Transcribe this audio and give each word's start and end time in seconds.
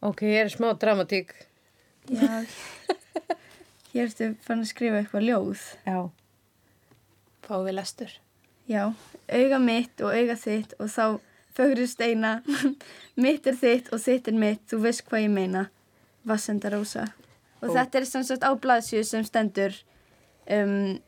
Ok, 0.00 0.22
ég 0.22 0.44
er 0.44 0.50
smá 0.52 0.70
dramatík. 0.78 1.32
Já, 2.06 2.44
hér 3.92 4.04
ertu 4.04 4.28
fann 4.44 4.62
að 4.62 4.70
skrifa 4.70 5.00
eitthvað 5.00 5.26
ljóð. 5.26 5.64
Já. 5.88 5.98
Við 7.48 7.74
lestur. 7.74 8.12
Já, 8.68 8.82
auga 9.32 9.58
mitt 9.58 10.02
og 10.04 10.12
auga 10.12 10.36
þitt 10.36 10.76
og 10.78 10.92
þá 10.92 11.04
fögru 11.56 11.88
steina. 11.90 12.36
mitt 13.24 13.48
er 13.48 13.58
þitt 13.58 13.90
og 13.90 14.02
þitt 14.04 14.30
er 14.30 14.38
mitt, 14.38 14.62
þú 14.70 14.82
veist 14.84 15.06
hvað 15.08 15.24
ég 15.24 15.34
meina. 15.34 15.66
Vassenda 16.28 16.70
Rósa. 16.70 17.08
Og 17.62 17.72
Ó. 17.72 17.74
þetta 17.74 17.98
er 17.98 18.06
sem 18.06 18.26
sagt 18.28 18.46
á 18.46 18.52
blaðsju 18.54 19.02
sem 19.08 19.24
stendur 19.26 19.74
um, 20.52 20.98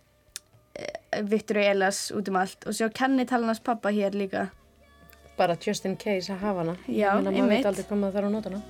Viktor 1.30 1.60
og 1.60 1.68
Elas 1.76 2.08
út 2.16 2.30
um 2.32 2.40
allt. 2.40 2.64
Og 2.66 2.74
svo 2.74 2.90
kennitalan 2.90 3.52
hans 3.52 3.62
pappa 3.62 3.92
hér 3.94 4.16
líka. 4.18 4.48
Bara 5.38 5.56
just 5.56 5.84
in 5.86 5.96
case 5.96 6.28
að 6.32 6.38
hafa 6.38 6.58
hana. 6.64 6.76
Já, 6.88 7.14
Ég 7.16 7.22
maður 7.24 7.36
einmitt. 7.36 7.48
veit 7.56 7.66
aldrei 7.70 7.84
hvað 7.88 7.98
maður 8.02 8.14
þarf 8.18 8.26
að 8.26 8.32
nota 8.36 8.50
hana. 8.50 8.62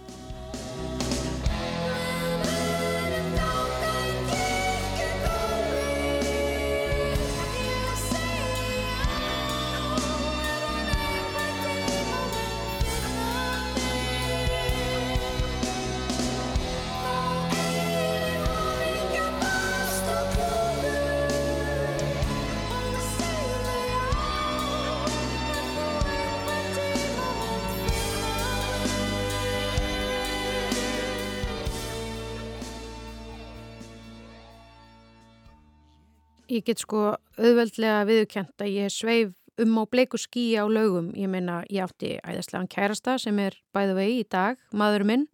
Ég 36.50 36.64
get 36.66 36.80
sko 36.82 37.12
auðveldlega 37.38 38.00
viðurkent 38.08 38.62
að 38.64 38.72
ég 38.74 38.90
sveif 38.90 39.34
um 39.60 39.76
á 39.78 39.84
bleiku 39.86 40.18
skí 40.18 40.48
á 40.58 40.64
laugum. 40.66 41.12
Ég 41.14 41.28
meina, 41.30 41.60
ég 41.70 41.84
átti 41.84 42.16
æðaslegan 42.26 42.66
kærasta 42.72 43.18
sem 43.22 43.38
er 43.38 43.54
bæðu 43.76 43.94
vegi 43.98 44.16
í 44.24 44.28
dag, 44.32 44.58
maður 44.74 45.04
minn, 45.06 45.26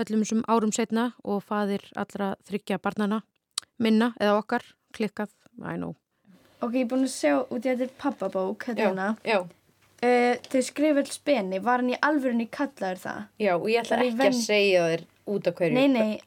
öllum 0.00 0.22
sem 0.24 0.40
árum 0.48 0.72
setna 0.72 1.10
og 1.24 1.42
faðir 1.44 1.84
allra 2.00 2.30
þryggja 2.48 2.78
barnana, 2.80 3.20
minna 3.82 4.12
eða 4.20 4.38
okkar, 4.40 4.64
klikkað, 4.96 5.34
I 5.60 5.76
know. 5.76 5.96
Ok, 6.62 6.78
ég 6.78 6.86
er 6.86 6.90
búin 6.94 7.04
að 7.04 7.12
sjá 7.16 7.34
út 7.42 7.58
í 7.66 7.68
þetta 7.68 7.88
er 7.90 7.96
pappabók, 8.00 8.68
þetta 8.70 8.88
hérna. 8.88 9.10
já, 9.26 9.42
Uh, 10.02 10.34
þau 10.50 10.62
skrifa 10.66 10.98
all 10.98 11.06
spenni, 11.14 11.60
var 11.62 11.78
hann 11.78 11.92
í 11.92 11.96
alvörunni 12.02 12.48
kallaður 12.50 12.98
það? 13.04 13.18
já, 13.38 13.52
og 13.54 13.68
ég 13.70 13.84
ætla 13.84 13.98
ekki 14.02 14.16
venj- 14.18 14.32
að 14.34 14.40
segja 14.48 14.80
þér 14.90 15.02
út 15.30 15.46
af 15.46 15.54
hverju. 15.60 15.74
Nei, 15.76 15.86
nei, 15.86 16.20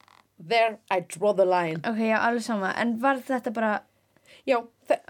There 0.48 0.78
I 0.90 1.00
draw 1.00 1.34
the 1.36 1.44
line. 1.44 1.82
ok, 1.84 1.98
já, 2.08 2.16
alveg 2.24 2.40
sama. 2.46 2.70
En 2.80 2.94
var 3.02 3.20
þetta 3.20 3.52
bara, 3.52 3.74
Já, 4.46 4.58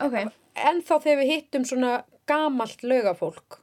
ok, 0.01 0.15
en 0.56 0.83
þá 0.83 0.95
þegar 1.05 1.19
við 1.20 1.31
hittum 1.34 1.65
svona 1.69 1.92
gamalt 2.27 2.83
laugafólk. 2.83 3.61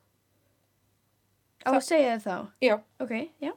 á 1.66 1.72
að 1.74 1.84
segja 1.88 2.18
þið 2.18 2.26
þá? 2.28 2.38
Já, 2.62 2.76
Ok, 3.02 3.14
já. 3.42 3.54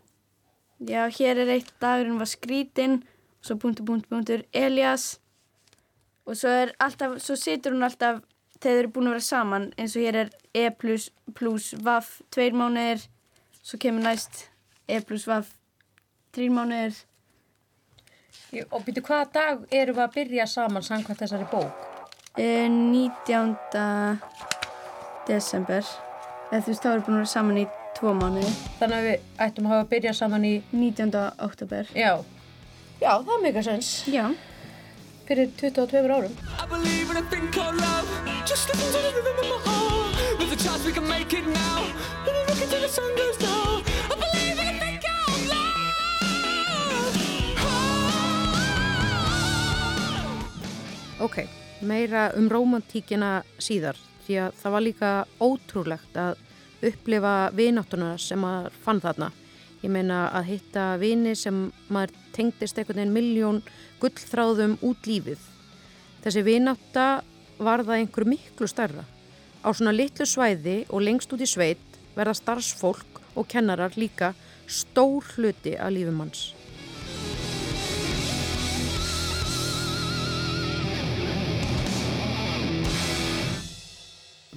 Já, 0.77 1.06
hér 1.08 1.39
er 1.41 1.48
eitt 1.55 1.70
dagurinn 1.81 2.19
var 2.20 2.28
skrítin, 2.28 2.98
svo 3.41 3.56
punktur, 3.56 3.86
punktur, 3.89 4.11
punktur, 4.12 4.42
Elias. 4.53 5.19
Og 6.27 6.36
svo 6.36 6.50
er 6.53 6.75
alltaf, 6.83 7.17
svo 7.23 7.36
situr 7.39 7.73
hún 7.73 7.86
alltaf, 7.86 8.20
þegar 8.61 8.75
þau 8.77 8.80
eru 8.83 8.92
búin 8.92 9.08
að 9.08 9.14
vera 9.17 9.25
saman, 9.25 9.69
eins 9.78 9.97
og 9.97 10.05
hér 10.05 10.19
er 10.25 10.30
E 10.53 10.69
plus, 10.70 11.11
plus 11.34 11.70
Vaff, 11.84 12.20
tveir 12.30 12.53
mánuðir, 12.56 13.06
svo 13.62 13.78
kemur 13.80 14.05
næst 14.05 14.47
E 14.89 15.01
plus 15.01 15.25
Vaff, 15.28 15.55
þrýr 16.36 16.53
mánuðir. 16.58 17.03
og 18.70 18.84
byrju 18.84 19.03
hvaða 19.03 19.33
dag 19.33 19.67
erum 19.73 19.97
við 19.97 20.05
að 20.05 20.14
byrja 20.20 20.47
saman 20.47 20.83
samkvæmt 20.83 21.25
þessari 21.25 21.48
bók? 21.51 21.86
Uh, 22.36 22.69
19. 22.69 23.57
desember. 25.27 25.83
Eða 26.52 26.61
þú 26.63 26.70
veist, 26.70 26.83
þá 26.85 26.89
erum 26.91 27.01
við 27.01 27.07
búin 27.07 27.17
að 27.17 27.23
vera 27.23 27.30
saman 27.33 27.58
í 27.58 27.67
tvo 27.97 28.13
mánuði. 28.14 28.51
Þannig 28.79 28.97
að 28.98 29.07
við 29.08 29.17
ættum 29.47 29.67
að 29.67 29.73
hafa 29.73 29.85
að 29.86 29.91
byrja 29.95 30.13
saman 30.20 30.45
í, 30.46 30.52
19. 30.73 31.17
oktober. 31.48 31.89
já, 31.96 32.13
já, 33.01 33.11
það 33.25 33.33
er 33.36 33.42
mega 33.42 33.63
sens, 33.67 33.89
Já. 34.07 34.25
fyrir 35.27 35.51
22 35.58 36.13
árum. 36.13 36.36
I 36.63 36.67
believe 36.70 37.11
in 37.11 37.17
a 37.17 37.23
thing 37.33 37.48
called 37.51 37.77
love. 37.80 38.07
Just 38.46 38.69
listen 38.69 38.92
to 38.92 39.01
the 39.01 39.13
rhythm 39.17 39.39
of 39.42 39.46
my 39.51 39.58
heart. 39.67 40.39
With 40.39 40.52
a 40.52 40.57
chance 40.63 40.85
we 40.86 40.92
can 40.92 41.08
make 41.08 41.33
it 41.33 41.46
now. 41.46 41.80
When 42.25 42.35
we 42.36 42.42
look 42.46 42.61
into 42.63 42.79
the 42.79 42.89
sun 42.89 43.11
goes 43.17 43.36
down. 43.39 43.83
I 44.13 44.14
believe 44.14 44.58
in 44.61 44.69
a 44.70 44.79
thing 44.79 45.01
called 45.02 45.48
love. 45.51 45.77
Ok, 51.19 51.48
meira 51.81 52.31
um 52.37 52.48
rómantíkina 52.48 53.42
síðar 53.59 53.98
því 54.27 54.39
að 54.42 54.61
það 54.61 54.75
var 54.75 54.85
líka 54.85 55.11
ótrúlegt 55.41 56.17
að 56.19 56.39
upplifa 56.87 57.35
vináttuna 57.57 58.14
sem 58.20 58.41
maður 58.41 58.79
fann 58.85 59.03
þarna. 59.03 59.31
Ég 59.83 59.92
meina 59.92 60.27
að 60.35 60.48
hitta 60.51 60.87
vini 61.01 61.35
sem 61.39 61.67
maður 61.92 62.17
tengdist 62.35 62.79
einhvern 62.79 63.03
veginn 63.03 63.14
miljón 63.14 63.61
gullþráðum 64.01 64.79
út 64.87 65.07
lífið. 65.07 65.39
Þessi 66.25 66.42
vinátta 66.47 67.07
var 67.59 67.85
það 67.85 68.01
einhver 68.01 68.29
miklu 68.29 68.69
stærra. 68.70 69.05
Á 69.63 69.69
svona 69.70 69.95
litlu 69.95 70.27
svæði 70.27 70.83
og 70.91 71.05
lengst 71.07 71.33
út 71.33 71.45
í 71.45 71.48
sveit 71.48 72.01
verða 72.17 72.37
starfsfólk 72.41 73.23
og 73.37 73.48
kennarar 73.53 73.95
líka 74.01 74.33
stór 74.67 75.25
hluti 75.37 75.77
af 75.77 75.93
lífum 75.93 76.25
hans. 76.25 76.55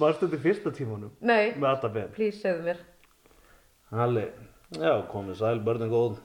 Varstu 0.00 0.26
þetta 0.28 0.38
í 0.38 0.44
fyrsta 0.44 0.72
tímanum 0.76 1.10
Nei, 1.20 1.50
með 1.60 1.68
Adabel? 1.74 2.06
please 2.16 2.40
segðu 2.40 2.62
mér. 2.70 2.80
Halli, 3.90 4.22
já, 4.78 4.92
komið 5.10 5.36
sæl, 5.40 5.58
börnin 5.66 5.90
góð. 5.90 6.18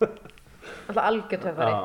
Alltaf 0.00 1.00
algjör 1.02 1.42
töfari. 1.42 1.74
Já, 1.74 1.82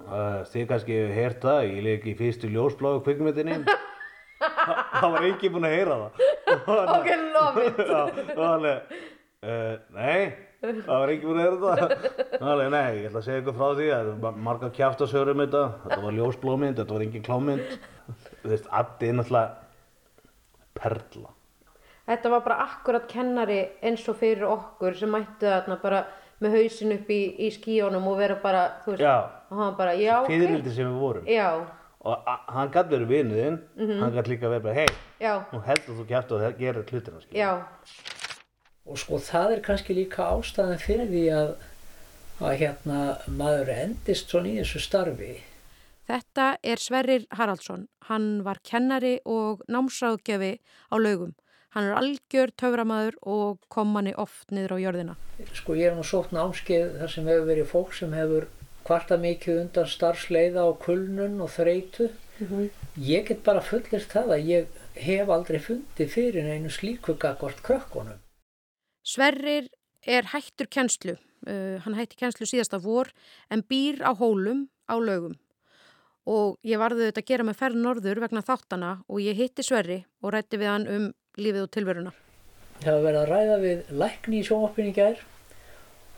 uh, 0.00 0.40
þið 0.50 0.66
kannski 0.72 0.96
hefur 0.96 1.14
heyrt 1.18 1.44
það, 1.44 1.60
ég 1.70 1.84
leik 1.86 2.06
í 2.08 2.14
fyrstu 2.18 2.50
ljósbláðu 2.54 3.02
kvikmyndinni. 3.06 3.60
Þa, 4.40 4.74
það 4.96 5.10
var 5.14 5.26
engin 5.28 5.52
búinn 5.54 5.68
að 5.68 5.74
heyra 5.76 5.96
það. 6.02 6.26
Ok, 6.96 7.08
love 7.34 7.64
it. 7.68 7.80
Já, 7.86 8.00
og 8.34 8.40
Halli, 8.42 8.72
uh, 9.44 9.74
nei, 9.94 10.22
það 10.64 10.90
var 10.90 11.12
engin 11.14 11.28
búinn 11.28 11.40
að 11.40 11.46
heyra 11.46 11.60
það. 11.62 12.06
Halli, 12.48 12.68
nei, 12.74 12.84
ég 13.02 13.08
ætla 13.10 13.20
að 13.22 13.26
segja 13.28 13.42
ykkur 13.44 13.58
frá 13.60 13.68
því 13.78 13.88
að 13.94 14.08
það 14.10 14.22
var 14.24 14.40
margar 14.48 14.72
kjaftasögur 14.80 15.34
um 15.34 15.42
þetta. 15.44 15.62
Þetta 15.84 16.00
var 16.08 16.16
ljósblómynd, 16.18 16.80
þetta 16.80 16.96
var 16.96 17.04
engin 17.06 17.26
klámynd. 17.28 17.74
Þú 18.40 18.54
veist, 18.54 18.70
Addi 18.80 19.10
er 19.12 19.18
náttúrulega 19.20 19.68
perla. 20.74 21.30
Þetta 22.10 22.30
var 22.32 22.40
bara 22.46 22.56
akkurat 22.64 23.04
kennari 23.10 23.60
eins 23.86 24.06
og 24.10 24.16
fyrir 24.18 24.46
okkur 24.50 24.96
sem 24.98 25.10
mættu 25.14 25.46
þarna 25.46 25.76
bara 25.82 26.04
með 26.40 26.54
hausin 26.56 26.94
upp 26.96 27.10
í, 27.12 27.20
í 27.46 27.50
skíunum 27.54 28.06
og 28.10 28.16
vera 28.18 28.38
bara, 28.42 28.62
þú 28.84 28.94
veist, 28.94 29.02
Já. 29.04 29.16
og 29.50 29.58
hann 29.60 29.76
bara, 29.76 29.92
já, 30.00 30.14
ok. 30.22 30.30
Fyrirvildi 30.32 30.72
sem 30.74 30.88
við 30.88 30.98
vorum. 31.04 31.28
Já, 31.30 31.50
Og 32.00 32.16
hann 32.48 32.70
gæti 32.72 32.94
verið 32.94 33.10
vinuðinn, 33.12 33.56
hann 34.00 34.14
gæti 34.14 34.30
líka 34.32 34.48
verið 34.48 34.62
bara, 34.64 34.74
hei, 34.74 34.86
já, 35.20 35.34
nú 35.52 35.58
heldur 35.66 35.98
þú 35.98 36.04
kæft 36.08 36.30
og 36.32 36.44
gerir 36.56 36.86
hlutina, 36.88 37.20
skilja. 37.20 37.42
já, 37.44 37.50
Og 38.88 38.96
sko 38.98 39.18
það 39.20 39.52
er 39.52 39.60
kannski 39.66 39.94
líka 39.98 40.24
ástæðan 40.32 40.80
fyrir 40.80 41.10
því 41.10 41.24
að, 41.36 41.50
að 42.40 42.54
hérna 42.62 43.00
maður 43.36 43.68
endist 43.74 44.32
svona 44.32 44.48
í 44.48 44.56
þessu 44.62 44.80
starfi. 44.80 45.34
Þetta 46.10 46.46
er 46.66 46.80
Sverrir 46.82 47.26
Haraldsson. 47.38 47.84
Hann 48.08 48.40
var 48.42 48.58
kennari 48.66 49.20
og 49.22 49.60
námsráðgjafi 49.70 50.56
á 50.90 50.96
laugum. 50.98 51.36
Hann 51.70 51.86
er 51.86 51.98
algjör 52.00 52.50
töframaður 52.58 53.18
og 53.22 53.60
kom 53.70 53.92
manni 53.94 54.10
oft 54.18 54.50
niður 54.50 54.74
á 54.74 54.78
jörðina. 54.82 55.14
Sko 55.54 55.76
ég 55.78 55.92
hef 55.92 55.98
nú 56.00 56.06
sótt 56.06 56.32
námskeið 56.34 56.96
þar 56.98 57.12
sem 57.12 57.28
hefur 57.30 57.46
verið 57.46 57.68
fólk 57.70 57.94
sem 57.94 58.16
hefur 58.18 58.48
kvarta 58.88 59.18
mikið 59.22 59.60
undan 59.60 59.92
starfsleiða 59.92 60.64
og 60.66 60.80
kulnun 60.82 61.36
og 61.44 61.52
þreytu. 61.54 62.08
Ég 62.98 63.28
get 63.28 63.44
bara 63.46 63.62
fullist 63.62 64.10
það 64.10 64.34
að 64.34 64.50
ég 64.50 64.80
hef 64.98 65.30
aldrei 65.30 65.60
fundið 65.62 66.10
fyrir 66.10 66.48
einu 66.50 66.72
slíku 66.74 67.14
gagvart 67.14 67.62
krökkunum. 67.62 68.18
Sverrir 69.06 69.70
er 70.02 70.32
hættur 70.32 70.66
kennslu. 70.66 71.14
Uh, 71.46 71.78
hann 71.84 71.94
hætti 71.96 72.18
kennslu 72.18 72.48
síðasta 72.50 72.82
vor 72.82 73.12
en 73.48 73.62
býr 73.62 74.02
á 74.02 74.10
hólum 74.10 74.66
á 74.90 74.98
laugum. 74.98 75.38
Og 76.28 76.58
ég 76.66 76.80
varði 76.80 77.08
þetta 77.08 77.22
að 77.22 77.30
gera 77.30 77.46
með 77.48 77.58
ferð 77.62 77.80
norður 77.80 78.20
vegna 78.26 78.44
þáttana 78.44 78.90
og 79.08 79.22
ég 79.24 79.38
hitti 79.38 79.64
Sverri 79.64 80.02
og 80.20 80.34
rætti 80.34 80.60
við 80.60 80.68
hann 80.68 80.86
um 80.90 81.06
lífið 81.40 81.64
og 81.64 81.70
tilveruna. 81.74 82.12
Það 82.80 82.90
hefur 82.90 83.06
verið 83.06 83.20
að 83.20 83.30
ræða 83.30 83.58
við 83.64 83.92
lækni 84.02 84.40
í 84.40 84.46
sjónvarpinu 84.48 84.90
í 84.90 84.96
gær 84.96 85.22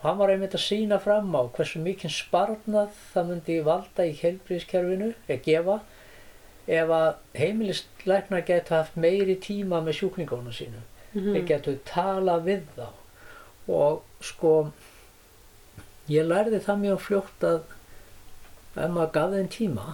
og 0.03 0.05
hann 0.07 0.19
var 0.19 0.33
einmitt 0.35 0.57
að 0.59 0.65
sína 0.65 0.99
fram 1.03 1.35
á 1.39 1.43
hversu 1.55 1.83
mikinn 1.83 2.13
sparnað 2.13 2.95
það 3.13 3.29
myndi 3.31 3.59
valda 3.67 4.07
í 4.07 4.15
heilbríðskerfinu 4.19 5.13
eða 5.29 5.43
gefa 5.47 5.77
ef 6.67 6.95
að 6.95 7.11
heimilislæknar 7.39 8.45
geta 8.47 8.81
haft 8.81 8.99
meiri 8.99 9.37
tíma 9.43 9.83
með 9.83 9.99
sjúklingána 10.01 10.55
sínu. 10.55 10.83
Þeir 11.13 11.47
getur 11.47 11.79
tala 11.87 12.39
við 12.43 12.67
þá 12.77 12.89
og 13.73 14.03
sko 14.25 14.53
ég 16.11 16.27
lærði 16.27 16.61
það 16.63 16.83
mjög 16.83 17.03
fljótt 17.07 17.47
að 17.47 17.61
ef 18.73 18.89
maður 18.91 19.13
gaf 19.17 19.37
þeim 19.37 19.53
tíma 19.53 19.87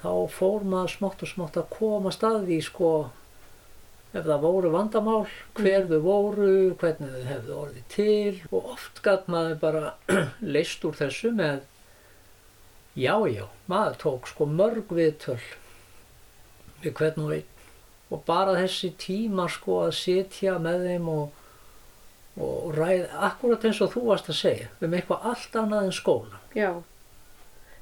þá 0.00 0.12
fór 0.32 0.66
maður 0.66 0.94
smátt 0.94 1.24
og 1.24 1.30
smátt 1.30 1.58
að 1.60 1.72
koma 1.76 2.12
staði 2.14 2.60
sko 2.64 2.92
ef 4.10 4.24
það 4.26 4.42
voru 4.42 4.70
vandamál, 4.74 5.26
hver 5.54 5.84
þau 5.86 6.00
voru, 6.02 6.54
hvernig 6.80 7.12
þau 7.14 7.28
hefðu 7.28 7.58
orðið 7.60 7.84
til 7.94 8.40
og 8.50 8.72
oft 8.74 9.02
gæt 9.04 9.28
maður 9.30 9.60
bara 9.62 9.92
leist 10.56 10.84
úr 10.88 10.98
þessu 10.98 11.30
með 11.36 11.62
já, 12.98 13.14
já, 13.30 13.46
maður 13.70 14.00
tók 14.02 14.30
sko 14.32 14.48
mörg 14.50 14.90
viðtöl 14.90 15.38
við 16.82 16.96
hvern 16.98 17.26
og 17.26 17.34
einn 17.36 17.50
og 18.10 18.24
bara 18.26 18.56
þessi 18.58 18.90
tíma 18.98 19.46
sko 19.52 19.84
að 19.84 19.92
sitja 20.00 20.56
með 20.62 20.86
þeim 20.88 21.10
og, 21.12 21.36
og 22.42 22.72
ræða, 22.74 23.10
akkurat 23.28 23.66
eins 23.68 23.82
og 23.84 23.92
þú 23.94 24.06
varst 24.08 24.30
að 24.32 24.40
segja, 24.40 24.70
um 24.82 24.96
eitthvað 24.98 25.28
allt 25.30 25.58
annað 25.60 25.86
en 25.86 25.94
skóla. 25.94 26.40
Já. 26.56 26.72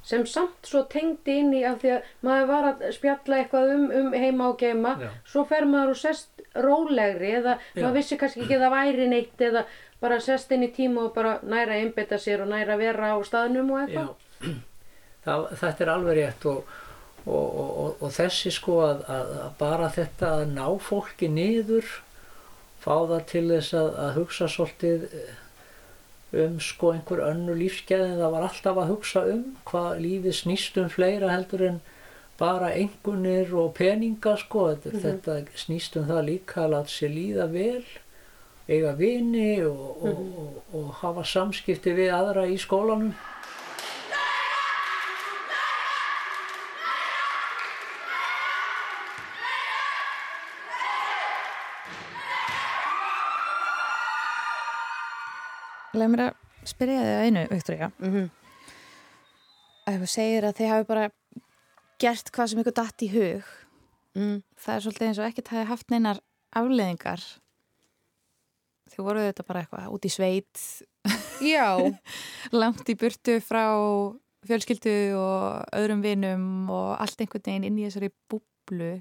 Sem 0.05 0.23
samt 0.29 0.65
svo 0.65 0.85
tengdi 0.89 1.35
inn 1.41 1.51
í 1.53 1.63
af 1.67 1.81
því 1.81 1.91
að 1.97 2.07
maður 2.25 2.47
var 2.49 2.67
að 2.69 2.83
spjalla 2.95 3.41
eitthvað 3.41 3.73
um, 3.75 3.85
um 3.99 4.13
heima 4.15 4.47
og 4.49 4.57
geima, 4.61 4.95
Já. 5.01 5.09
svo 5.27 5.43
fer 5.49 5.67
maður 5.69 5.93
og 5.93 5.99
sest 5.99 6.43
rólegri 6.55 7.33
eða 7.41 7.57
Já. 7.59 7.81
maður 7.83 7.97
vissi 7.99 8.17
kannski 8.21 8.45
ekki 8.45 8.57
að 8.57 8.65
það 8.65 8.75
væri 8.77 9.07
neitt 9.11 9.43
eða 9.49 9.65
bara 9.99 10.19
sest 10.23 10.51
inn 10.55 10.63
í 10.63 10.71
tíma 10.75 11.07
og 11.07 11.13
bara 11.17 11.37
næra 11.43 11.75
að 11.75 11.83
einbytta 11.83 12.19
sér 12.21 12.45
og 12.45 12.51
næra 12.53 12.77
að 12.77 12.83
vera 12.85 13.11
á 13.11 13.17
staðnum 13.27 13.73
og 13.75 13.81
eitthvað. 13.83 14.13
það, 15.25 15.47
þetta 15.61 15.85
er 15.85 15.91
alveg 15.93 16.19
rétt 16.19 16.47
og, 16.49 16.77
og, 17.25 17.33
og, 17.35 17.69
og, 17.69 17.97
og 17.99 18.13
þessi 18.15 18.53
sko 18.55 18.79
að, 18.87 19.03
að, 19.11 19.33
að 19.43 19.51
bara 19.59 19.91
þetta 19.99 20.31
að 20.37 20.45
ná 20.55 20.65
fólki 20.83 21.29
niður, 21.33 21.91
fá 22.79 22.93
það 22.95 23.23
til 23.33 23.45
þess 23.51 23.75
að, 23.75 23.91
að 24.05 24.17
hugsa 24.21 24.49
svolítið 24.55 25.07
eh, 25.11 25.37
um 26.33 26.59
sko 26.61 26.93
einhver 26.93 27.23
önnu 27.25 27.55
lífsgæði, 27.57 28.17
það 28.19 28.33
var 28.35 28.45
alltaf 28.45 28.77
að 28.77 28.91
hugsa 28.91 29.23
um 29.31 29.45
hvað 29.69 30.03
lífið 30.03 30.35
snýst 30.37 30.77
um 30.77 30.91
fleira 30.93 31.31
heldur 31.33 31.65
en 31.65 31.79
bara 32.39 32.69
engunir 32.77 33.49
og 33.57 33.73
peninga 33.77 34.35
sko, 34.39 34.69
þetta, 34.75 35.01
þetta 35.03 35.57
snýst 35.59 35.97
um 35.99 36.07
það 36.07 36.21
líka 36.29 36.63
að 36.63 36.75
láta 36.75 36.93
sér 36.93 37.11
líða 37.15 37.49
vel, 37.51 37.83
eiga 38.69 38.93
vini 38.99 39.63
og, 39.65 40.05
og, 40.05 40.21
og, 40.43 40.61
og 40.77 40.93
hafa 41.01 41.25
samskipti 41.25 41.95
við 41.97 42.13
aðra 42.15 42.45
í 42.47 42.55
skólanum. 42.61 43.11
Leif 55.99 56.11
mér 56.13 56.25
að 56.25 56.69
spyrja 56.69 56.99
þig 57.03 57.15
að 57.15 57.25
einu, 57.25 57.45
Viktoria. 57.51 57.91
Mm 57.99 58.13
-hmm. 58.13 58.29
Ef 59.89 60.01
þú 60.01 60.09
segir 60.13 60.45
að 60.45 60.57
þið 60.59 60.71
hafi 60.73 60.87
bara 60.89 61.09
gert 61.99 62.31
hvað 62.31 62.49
sem 62.49 62.59
ykkur 62.63 62.77
datt 62.77 63.03
í 63.03 63.09
hug, 63.13 63.43
mm. 64.15 64.37
það 64.55 64.75
er 64.75 64.83
svolítið 64.85 65.07
eins 65.07 65.19
og 65.19 65.27
ekkert 65.27 65.51
hafi 65.53 65.69
haft 65.69 65.91
neinar 65.91 66.19
afleðingar. 66.55 67.23
Þið 68.89 69.05
voruð 69.05 69.27
þetta 69.29 69.43
bara 69.47 69.59
eitthvað 69.63 69.91
út 69.93 70.05
í 70.05 70.09
sveit, 70.13 70.63
Já, 71.39 71.77
langt 72.61 72.89
í 72.91 72.95
burtu 72.99 73.39
frá 73.43 73.63
fjölskyldu 74.47 74.95
og 75.19 75.75
öðrum 75.75 76.03
vinum 76.03 76.69
og 76.71 76.95
allt 76.99 77.21
einhvern 77.21 77.45
veginn 77.45 77.67
inn 77.67 77.79
í 77.79 77.87
þessari 77.87 78.11
búblu. 78.31 78.99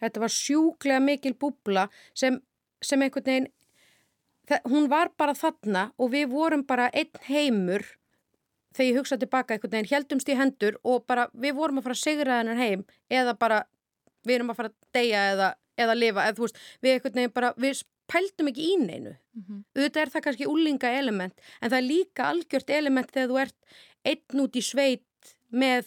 þetta 0.00 0.20
var 0.20 0.32
sjúklega 0.32 1.00
mikil 1.00 1.34
búbla 1.38 1.86
sem, 2.14 2.40
sem 2.82 3.02
einhvern 3.02 3.26
veginn, 3.26 3.50
það, 4.48 4.64
hún 4.70 4.88
var 4.92 5.12
bara 5.18 5.36
þarna 5.38 5.88
og 5.98 6.12
við 6.14 6.30
vorum 6.32 6.64
bara 6.66 6.90
einn 6.92 7.22
heimur 7.28 7.86
þegar 8.74 8.88
ég 8.88 8.98
hugsaði 8.98 9.24
tilbaka 9.24 9.54
einhvern 9.54 9.76
veginn, 9.76 9.90
heldumst 9.92 10.30
í 10.30 10.38
hendur 10.38 10.78
og 10.82 11.04
bara 11.06 11.28
við 11.32 11.56
vorum 11.58 11.78
að 11.78 11.88
fara 11.88 11.98
að 11.98 12.02
sigra 12.02 12.38
þennan 12.40 12.62
heim 12.62 12.84
eða 13.12 13.34
bara 13.38 13.64
við 14.24 14.38
erum 14.38 14.52
að 14.52 14.60
fara 14.60 14.72
að 14.72 14.78
deyja 14.96 15.24
eða, 15.32 15.50
eða 15.84 15.98
lifa, 15.98 16.28
eða 16.28 16.44
veist, 16.44 16.62
við 16.82 16.96
einhvern 16.96 17.20
veginn 17.20 17.34
bara, 17.34 17.52
við 17.60 17.82
pældum 18.10 18.50
ekki 18.50 18.68
í 18.68 18.78
neinu. 18.80 19.14
auðvitað 19.74 20.02
er 20.02 20.10
það 20.12 20.24
kannski 20.26 20.48
úlinga 20.50 20.90
element 20.98 21.44
en 21.60 21.70
það 21.70 21.78
er 21.78 21.86
líka 21.86 22.28
algjört 22.28 22.70
element 22.70 23.12
þegar 23.12 23.30
þú 23.30 23.38
ert 23.44 23.78
einn 24.04 24.42
út 24.44 24.56
í 24.56 24.62
sveit 24.62 25.34
með 25.50 25.86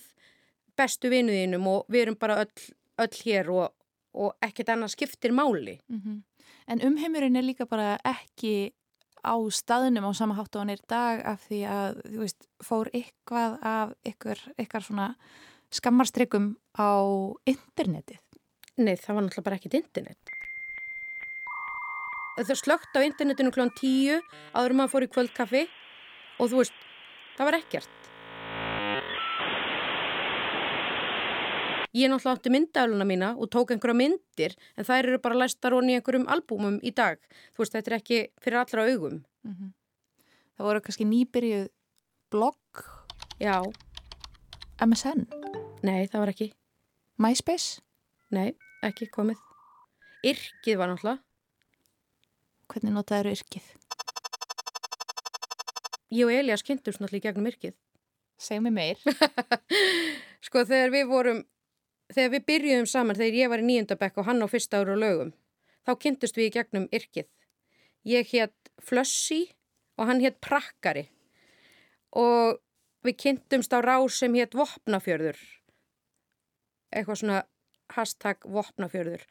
bestu 0.78 1.10
vinuðinum 1.10 1.68
og 1.68 1.86
við 1.90 2.02
erum 2.02 2.18
bara 2.20 2.40
öll, 2.44 2.66
öll 2.98 3.14
hér 3.24 3.50
og, 3.54 3.74
og 4.14 4.34
ekkert 4.42 4.74
annað 4.74 4.96
skiptir 4.96 5.36
máli. 5.36 5.80
Mm 5.90 6.24
En 6.68 6.84
umheimurinn 6.84 7.40
er 7.40 7.46
líka 7.48 7.68
bara 7.70 7.96
ekki 8.04 8.74
á 9.24 9.36
staðnum 9.52 10.08
á 10.08 10.12
sama 10.16 10.38
hátt 10.38 10.56
og 10.56 10.64
hann 10.64 10.76
er 10.76 10.84
dag 10.88 11.24
af 11.26 11.48
því 11.48 11.62
að, 11.72 12.02
þú 12.12 12.24
veist, 12.24 12.48
fór 12.64 12.92
eitthvað 12.94 13.60
af 13.64 13.94
ykkur, 14.08 14.42
ykkar 14.60 14.86
svona 14.86 15.12
skammarstrykkum 15.74 16.56
á 16.80 16.92
internetið. 17.48 18.22
Nei, 18.78 18.96
það 18.96 19.16
var 19.16 19.24
náttúrulega 19.26 19.48
bara 19.48 19.58
ekkert 19.58 19.80
internet 19.80 20.38
Það 22.38 22.60
slögt 22.60 22.94
á 22.94 23.02
internetinu 23.02 23.50
klón 23.50 23.72
10 23.74 24.20
áður 24.54 24.76
maður 24.78 24.92
fór 24.92 25.06
í 25.08 25.10
kvöldkaffi 25.10 25.62
og 26.38 26.52
þú 26.52 26.60
veist, 26.60 26.76
það 27.34 27.48
var 27.50 27.58
ekkert 27.58 27.97
Ég 31.98 32.12
náttúrulega 32.12 32.36
átti 32.38 32.54
myndafluna 32.54 33.08
mína 33.10 33.32
og 33.40 33.50
tók 33.50 33.72
einhverja 33.74 33.98
myndir 33.98 34.54
en 34.78 34.86
þær 34.86 35.08
eru 35.08 35.22
bara 35.24 35.40
læstar 35.42 35.74
honni 35.74 35.96
í 35.96 35.98
einhverjum 35.98 36.28
albúmum 36.30 36.78
í 36.86 36.92
dag. 36.94 37.18
Þú 37.56 37.64
veist, 37.64 37.74
þetta 37.74 37.92
er 37.94 37.98
ekki 37.98 38.20
fyrir 38.44 38.60
allra 38.62 38.86
augum. 38.92 39.24
Það 40.58 40.70
voru 40.70 40.84
kannski 40.86 41.08
nýbyrjuð 41.10 41.66
blogg, 42.34 42.86
Já, 43.38 43.62
MSN, 44.82 45.28
nei, 45.86 46.08
það 46.10 46.22
var 46.24 46.30
ekki. 46.32 46.46
MySpace. 47.22 47.84
Nei, 48.34 48.56
ekki 48.82 49.06
komið. 49.14 49.38
Yrkið 50.26 50.80
var 50.80 50.90
náttúrulega. 50.90 51.22
Hvernig 52.74 52.96
notaður 52.96 53.30
yrkið? 53.36 53.68
Ég 56.18 56.26
og 56.26 56.34
Elias 56.34 56.66
kynntumst 56.66 56.98
náttúrulega 56.98 57.22
í 57.22 57.28
gegnum 57.28 57.52
yrkið. 57.52 57.78
Segð 58.42 58.66
mér 58.66 58.76
meir. 58.80 59.06
Sko, 60.48 60.66
þegar 60.66 60.96
við 60.98 61.06
vorum, 61.14 61.44
þegar 62.14 62.32
við 62.36 62.46
byrjuðum 62.52 62.88
saman, 62.90 63.18
þegar 63.18 63.40
ég 63.42 63.52
var 63.52 63.64
í 63.64 63.68
nýjöndabekk 63.68 64.22
og 64.22 64.30
hann 64.30 64.44
á 64.44 64.48
fyrsta 64.52 64.82
ára 64.82 64.96
lögum, 65.00 65.34
þá 65.88 65.92
kynntust 66.04 66.40
við 66.40 66.50
í 66.50 66.54
gegnum 66.56 66.88
yrkið. 66.96 67.28
Ég 68.08 68.32
hétt 68.32 68.72
Flössi 68.84 69.44
og 69.98 70.08
hann 70.10 70.22
hétt 70.24 70.40
Prakkari. 70.44 71.08
Og 72.16 72.60
við 73.06 73.20
kynntumst 73.24 73.74
á 73.76 73.80
rás 73.84 74.20
sem 74.22 74.36
hétt 74.38 74.56
Vopnafjörður. 74.58 75.40
Eitthvað 76.94 77.22
svona 77.22 77.42
hashtag 77.94 78.46
Vopnafjörður. 78.48 79.26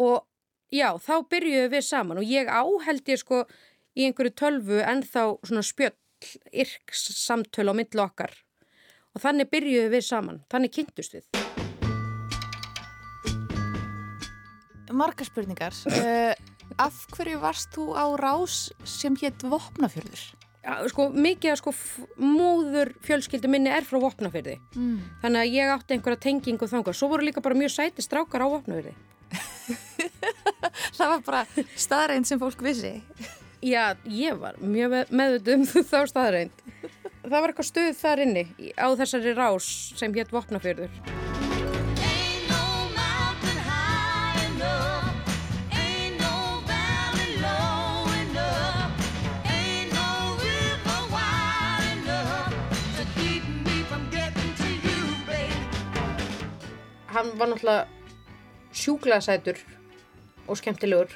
Og 0.00 0.24
já, 0.72 0.94
þá 0.96 1.14
byrjuðum 1.28 1.74
við 1.74 1.84
saman 1.88 2.22
og 2.22 2.28
ég 2.28 2.48
áheld 2.48 3.12
ég 3.12 3.20
sko 3.20 3.44
í 3.92 4.08
einhverju 4.08 4.36
tölvu 4.40 4.80
en 4.80 5.04
þá 5.04 5.36
svona 5.44 5.64
spjöll 5.66 5.96
yrks 6.52 7.08
samtöl 7.18 7.68
á 7.68 7.74
milli 7.76 8.00
okkar. 8.00 8.32
Og 9.12 9.24
þannig 9.24 9.52
byrjuðum 9.52 9.92
við 9.92 10.06
saman, 10.08 10.44
þannig 10.48 10.78
kynntust 10.78 11.18
við. 11.18 11.51
Margar 14.96 15.28
spurningar. 15.28 15.76
Uh, 15.88 16.32
af 16.86 17.02
hverju 17.16 17.40
varst 17.42 17.74
þú 17.74 17.90
á 17.96 18.04
rás 18.20 18.70
sem 18.88 19.16
hétt 19.20 19.42
Vopnafjörður? 19.44 20.22
Ja, 20.62 20.76
sko, 20.86 21.08
mikið 21.10 21.50
að 21.50 21.58
sko 21.58 21.72
móður 22.22 22.92
fjölskyldu 23.02 23.48
minni 23.50 23.72
er 23.74 23.82
frá 23.82 23.98
Vopnafyrði. 23.98 24.60
Mm. 24.78 25.00
Þannig 25.24 25.40
að 25.42 25.56
ég 25.56 25.72
átti 25.74 25.96
einhverja 25.96 26.20
tengingu 26.22 26.68
þangað. 26.70 26.94
Svo 27.00 27.08
voru 27.10 27.26
líka 27.26 27.42
bara 27.42 27.58
mjög 27.58 27.72
sæti 27.74 28.04
strákar 28.06 28.44
á 28.46 28.52
Vopnafyrði. 28.52 28.94
Það 30.96 31.08
var 31.16 31.24
bara 31.26 31.42
staðreind 31.78 32.28
sem 32.28 32.38
fólk 32.40 32.62
vissi. 32.62 32.94
Já, 33.62 33.94
ég 34.06 34.38
var 34.38 34.56
mjög 34.62 34.94
með- 34.94 35.12
meðvituð 35.18 35.58
um 35.58 35.66
þá 35.92 35.98
staðreind. 36.14 36.64
Það 37.22 37.36
var 37.38 37.50
eitthvað 37.52 37.70
stuð 37.72 37.92
þar 37.98 38.24
inni 38.28 38.46
á 38.78 38.86
þessari 39.02 39.34
rás 39.38 39.68
sem 39.98 40.14
hétt 40.14 40.34
Vopnafjörður. 40.34 41.31
Hann 57.22 57.36
var 57.38 57.52
náttúrulega 57.52 57.86
sjúklega 58.74 59.22
sætur 59.22 59.58
og 60.50 60.56
skemmtilegur. 60.58 61.12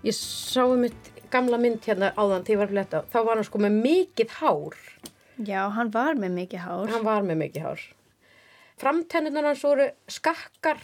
Ég 0.00 0.14
sá 0.16 0.62
um 0.64 0.80
mitt 0.80 1.10
gamla 1.28 1.58
mynd 1.60 1.84
hérna 1.84 2.08
áðan 2.16 2.46
þegar 2.46 2.54
ég 2.54 2.60
var 2.62 2.70
að 2.70 2.72
fletta. 2.72 3.00
Þá 3.12 3.18
var 3.26 3.36
hann 3.36 3.44
sko 3.44 3.60
með 3.60 3.76
mikið 3.84 4.32
hár. 4.38 4.78
Já, 5.44 5.60
hann 5.76 5.90
var 5.92 6.16
með 6.16 6.32
mikið 6.38 6.64
hár. 6.64 6.94
Hann 6.94 7.04
var 7.04 7.28
með 7.28 7.38
mikið 7.42 7.66
hár. 7.66 7.84
Framtennunar 8.80 9.50
hans 9.50 9.66
voru 9.68 9.90
skakkar. 10.16 10.80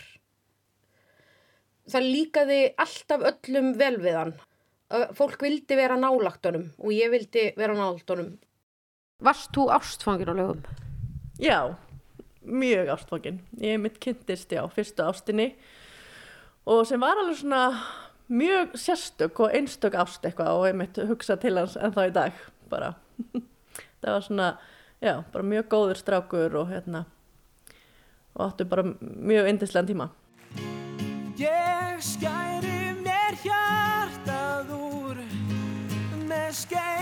Það 1.88 2.10
líkaði 2.10 2.60
alltaf 2.84 3.26
öllum 3.32 3.72
vel 3.80 3.96
við 3.96 4.20
hann. 4.20 4.36
fólk 5.16 5.40
vildi 5.40 5.74
vera 5.80 5.96
nálagt 5.96 6.44
honum 6.44 6.68
og 6.76 6.92
ég 6.92 7.08
vildi 7.10 7.48
vera 7.56 7.72
nálagt 7.72 8.12
honum. 8.12 8.36
Varst 9.24 9.56
þú 9.56 9.70
ástfangin 9.72 10.28
á 10.28 10.34
lögum? 10.36 10.60
Já, 11.40 11.80
mjög 12.46 12.92
ástfangin. 12.94 13.40
Ég 13.60 13.80
mitt 13.82 13.98
kynntist, 14.02 14.52
já, 14.52 14.62
fyrstu 14.70 15.04
ástinni 15.06 15.52
og 16.66 16.86
sem 16.86 17.00
var 17.00 17.18
alveg 17.20 17.38
svona 17.38 17.62
mjög 18.26 18.74
sérstök 18.74 19.38
og 19.38 19.54
einstök 19.54 19.94
ást 19.94 20.24
eitthvað 20.26 20.54
og 20.58 20.66
ég 20.66 20.78
mitt 20.78 20.98
hugsa 21.08 21.36
til 21.38 21.58
hans 21.58 21.76
en 21.76 21.94
þá 21.94 22.00
í 22.06 22.14
dag 22.14 22.40
bara. 22.70 22.94
það 24.02 24.12
var 24.12 24.24
svona, 24.26 24.48
já, 25.00 25.22
bara 25.32 25.44
mjög 25.44 25.68
góður 25.70 26.00
strákur 26.00 26.58
og 26.62 26.72
hérna 26.72 27.04
og 28.36 28.50
áttu 28.50 28.64
bara 28.68 28.84
mjög 29.00 29.48
yndislegan 29.52 29.88
tíma. 29.88 30.10
Ég 31.38 32.02
skæri 32.04 32.92
mér 33.04 33.38
hjartað 33.44 34.74
úr 34.76 35.22
með 36.26 36.52
skeið 36.64 36.95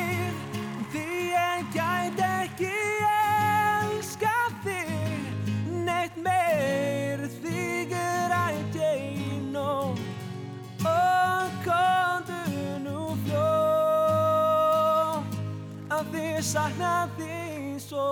sakna 16.54 17.08
því 17.16 17.78
svo 17.82 18.02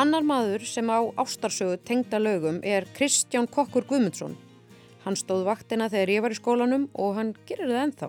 Annar 0.00 0.24
maður 0.24 0.62
sem 0.66 0.88
á 0.88 0.98
ástarsögu 1.20 1.76
tengda 1.84 2.16
lögum 2.18 2.62
er 2.64 2.86
Kristján 2.96 3.46
Kokkur 3.46 3.84
Guðmundsson. 3.90 4.32
Hann 5.04 5.18
stóð 5.20 5.44
vaktina 5.46 5.90
þegar 5.92 6.12
ég 6.14 6.24
var 6.24 6.32
í 6.32 6.38
skólanum 6.38 6.86
og 6.96 7.18
hann 7.18 7.34
gerir 7.46 7.68
það 7.68 7.82
ennþá. 7.82 8.08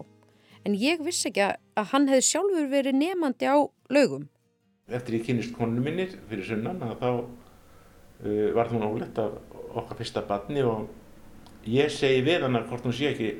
En 0.66 0.78
ég 0.80 1.04
vissi 1.04 1.28
ekki 1.30 1.44
að 1.44 1.92
hann 1.92 2.08
hefði 2.10 2.28
sjálfur 2.30 2.70
verið 2.72 2.98
nefandi 3.02 3.52
á 3.52 3.58
lögum. 3.92 4.30
Eftir 4.88 5.20
ég 5.20 5.28
kynist 5.28 5.54
konunum 5.58 5.86
minnir 5.86 6.16
fyrir 6.30 6.48
sunnan 6.48 6.80
að 6.88 6.96
þá 7.04 7.10
uh, 7.12 8.48
var 8.56 8.72
hún 8.72 8.88
ólegt 8.88 9.20
af 9.22 9.36
okkar 9.76 10.00
fyrsta 10.00 10.24
badni 10.26 10.64
og 10.64 10.88
ég 11.68 11.92
segi 11.92 12.24
við 12.26 12.48
hann 12.48 12.58
að 12.58 12.72
hvort 12.72 12.88
hún 12.88 12.96
sé 12.96 13.12
ekki 13.12 13.34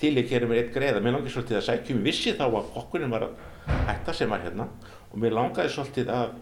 til 0.00 0.14
ég 0.18 0.28
kæri 0.30 0.48
mér 0.50 0.62
eitt 0.62 0.72
greiða. 0.74 1.00
Mér 1.02 1.16
langaði 1.16 1.34
svolítið 1.34 1.58
að 1.60 1.66
sækjum, 1.68 2.02
vissi 2.06 2.32
þá 2.38 2.44
að 2.48 2.70
kokkurinn 2.74 3.12
var 3.12 3.26
að 3.28 3.76
hætta 3.88 4.14
sem 4.16 4.30
var 4.32 4.42
hérna 4.42 4.66
og 5.12 5.18
mér 5.22 5.36
langaði 5.36 5.72
svolítið 5.74 6.10
að 6.14 6.32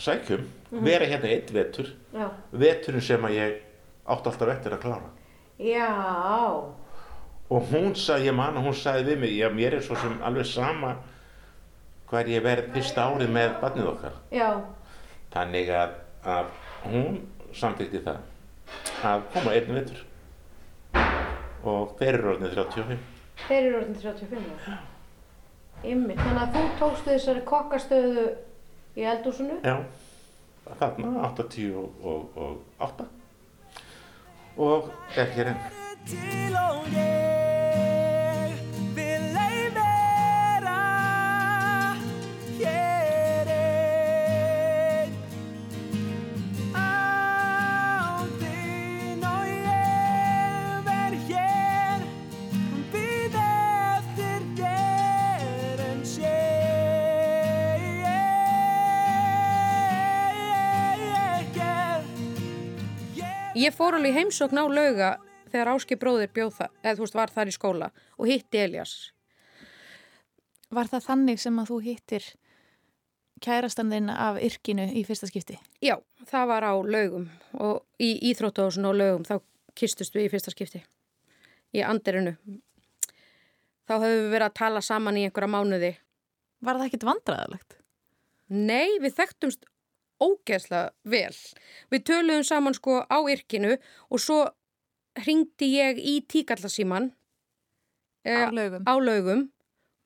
sækjum, 0.00 0.44
vera 0.84 1.06
hérna 1.08 1.28
eitt 1.30 1.50
vetur, 1.52 1.88
Já. 2.14 2.26
veturinn 2.52 3.04
sem 3.04 3.24
að 3.28 3.34
ég 3.36 3.56
átti 4.10 4.30
alltaf 4.32 4.52
eftir 4.54 4.74
að 4.76 4.82
klára. 4.84 5.10
Já. 5.60 5.90
Og 7.50 7.66
hún 7.72 7.94
sagði, 7.98 8.30
ég 8.30 8.36
man 8.38 8.56
að 8.56 8.68
hún 8.68 8.76
sagði 8.78 9.10
við 9.10 9.18
mig, 9.24 9.32
já 9.36 9.48
mér 9.52 9.76
er 9.78 9.82
svo 9.84 9.96
sem 10.00 10.20
alveg 10.24 10.46
sama 10.46 10.94
hver 12.10 12.30
ég 12.30 12.42
verð 12.42 12.70
fyrsta 12.74 13.06
árið 13.10 13.32
með 13.34 13.56
barnið 13.62 13.90
okkar. 13.92 14.14
Já. 14.34 14.48
Þannig 15.34 15.70
að, 15.74 15.96
að 16.26 16.54
hún 16.90 17.20
samþykti 17.54 18.00
það 18.06 18.22
að 19.10 19.26
koma 19.34 19.52
einn 19.56 19.74
vetur 19.74 20.00
og 21.64 21.96
þeir 22.00 22.14
eru 22.18 22.32
orðinni 22.34 22.52
35. 22.56 22.98
Þeir 23.46 23.62
eru 23.62 23.78
orðin 23.80 23.98
35 24.02 24.50
ára. 24.66 24.78
Ymmi. 25.90 26.16
Þannig 26.18 26.42
að 26.42 26.56
þú 26.56 26.64
tókstu 26.80 27.14
þessari 27.14 27.44
kokkastöðu 27.48 28.26
í 29.00 29.08
eldúsinu. 29.14 29.56
Já, 29.64 29.76
þarna 30.82 31.14
80 31.30 31.72
og, 31.80 32.04
og, 32.04 32.36
og 32.36 32.84
8 32.90 33.08
og 34.60 34.90
er 35.16 35.34
hér 35.36 35.54
enn. 35.54 37.29
Ég 63.60 63.74
fór 63.76 63.98
alveg 63.98 64.14
í 64.14 64.16
heimsókn 64.16 64.56
á 64.56 64.64
lauga 64.64 65.08
þegar 65.50 65.72
Áski 65.74 65.96
bróðir 66.00 66.30
bjóð 66.32 66.52
það, 66.60 66.76
eða 66.80 66.94
þú 66.96 67.04
veist, 67.04 67.16
var 67.18 67.32
þar 67.34 67.50
í 67.50 67.54
skóla 67.56 67.88
og 68.16 68.30
hitti 68.30 68.60
Elias. 68.62 68.92
Var 70.70 70.88
það 70.88 71.06
þannig 71.08 71.42
sem 71.42 71.58
að 71.60 71.72
þú 71.72 71.80
hittir 71.84 72.28
kærastan 73.44 73.90
þinn 73.92 74.08
af 74.14 74.38
yrkinu 74.40 74.86
í 74.96 75.02
fyrsta 75.04 75.28
skipti? 75.28 75.58
Já, 75.82 75.98
það 76.30 76.46
var 76.52 76.68
á 76.70 76.74
laugum 76.78 77.26
og 77.58 77.82
í 78.00 78.14
íþróttahúsin 78.30 78.88
og 78.88 78.96
laugum 78.96 79.26
þá 79.28 79.36
kistust 79.76 80.16
við 80.16 80.28
í 80.28 80.32
fyrsta 80.32 80.54
skipti 80.54 80.80
í 81.76 81.84
andirinu. 81.84 82.36
Þá 83.90 83.94
höfum 83.98 84.24
við 84.24 84.32
verið 84.36 84.46
að 84.46 84.58
tala 84.62 84.84
saman 84.84 85.18
í 85.18 85.26
einhverja 85.26 85.50
mánuði. 85.50 85.92
Var 86.64 86.78
það 86.78 86.88
ekkit 86.88 87.08
vandræðalegt? 87.10 87.76
Nei, 88.50 88.98
við 89.02 89.16
þekktumst 89.18 89.68
ógeðslega 90.20 90.90
vel. 91.04 91.34
Við 91.90 92.04
töluðum 92.10 92.44
saman 92.46 92.76
sko 92.76 93.00
á 93.08 93.18
yrkinu 93.32 93.76
og 94.10 94.20
svo 94.20 94.42
hringdi 95.20 95.72
ég 95.78 95.98
í 95.98 96.20
tíkallasíman 96.28 97.10
Á 98.26 98.52
laugum? 98.52 98.84
á 98.84 98.94
laugum 99.00 99.46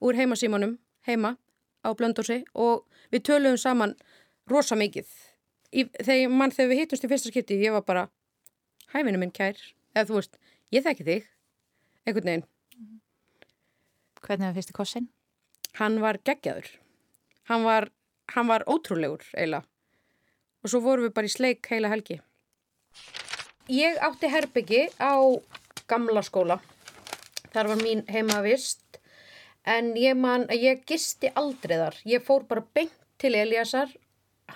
úr 0.04 0.14
heimasímanum 0.14 0.76
heima 1.08 1.34
á 1.82 1.88
Blöndósi 1.98 2.44
og 2.54 2.86
við 3.12 3.24
töluðum 3.26 3.58
saman 3.58 3.96
rosa 4.50 4.76
mikið. 4.78 5.08
Í, 5.74 5.88
þegar 5.98 6.30
mann 6.30 6.54
þegar 6.54 6.70
við 6.70 6.80
hittumst 6.84 7.04
í 7.04 7.10
fyrsta 7.10 7.32
skipti 7.32 7.58
ég 7.58 7.74
var 7.74 7.82
bara 7.84 8.04
hæfinu 8.94 9.18
minn 9.18 9.34
kær 9.34 9.58
eða 9.94 10.06
þú 10.08 10.20
veist, 10.20 10.38
ég 10.70 10.84
þekki 10.86 11.06
þig 11.08 11.26
einhvern 12.06 12.30
veginn. 12.30 12.46
Hvernig 14.24 14.46
var 14.48 14.54
fyrsti 14.56 14.72
kossin? 14.76 15.08
Hann 15.80 15.98
var 16.00 16.20
geggjaður. 16.24 16.68
Hann 17.50 17.64
var, 17.66 17.90
hann 18.32 18.46
var 18.48 18.62
ótrúlegur 18.70 19.24
eiginlega. 19.34 19.66
Og 20.64 20.72
svo 20.72 20.80
vorum 20.80 21.04
við 21.04 21.12
bara 21.16 21.28
í 21.28 21.32
sleik 21.32 21.68
heila 21.68 21.90
helgi. 21.92 22.22
Ég 23.68 23.98
átti 24.00 24.30
herbyggi 24.32 24.86
á 24.96 25.20
gamla 25.88 26.22
skóla. 26.24 26.58
Þar 27.52 27.70
var 27.74 27.82
mín 27.84 28.02
heimavist. 28.08 28.80
En 29.64 29.92
ég 29.96 30.16
man, 30.16 30.46
ég 30.52 30.82
gisti 30.88 31.30
aldrei 31.36 31.76
þar. 31.80 32.00
Ég 32.08 32.24
fór 32.24 32.48
bara 32.48 32.64
beint 32.76 32.96
til 33.20 33.36
Eliasar. 33.36 33.92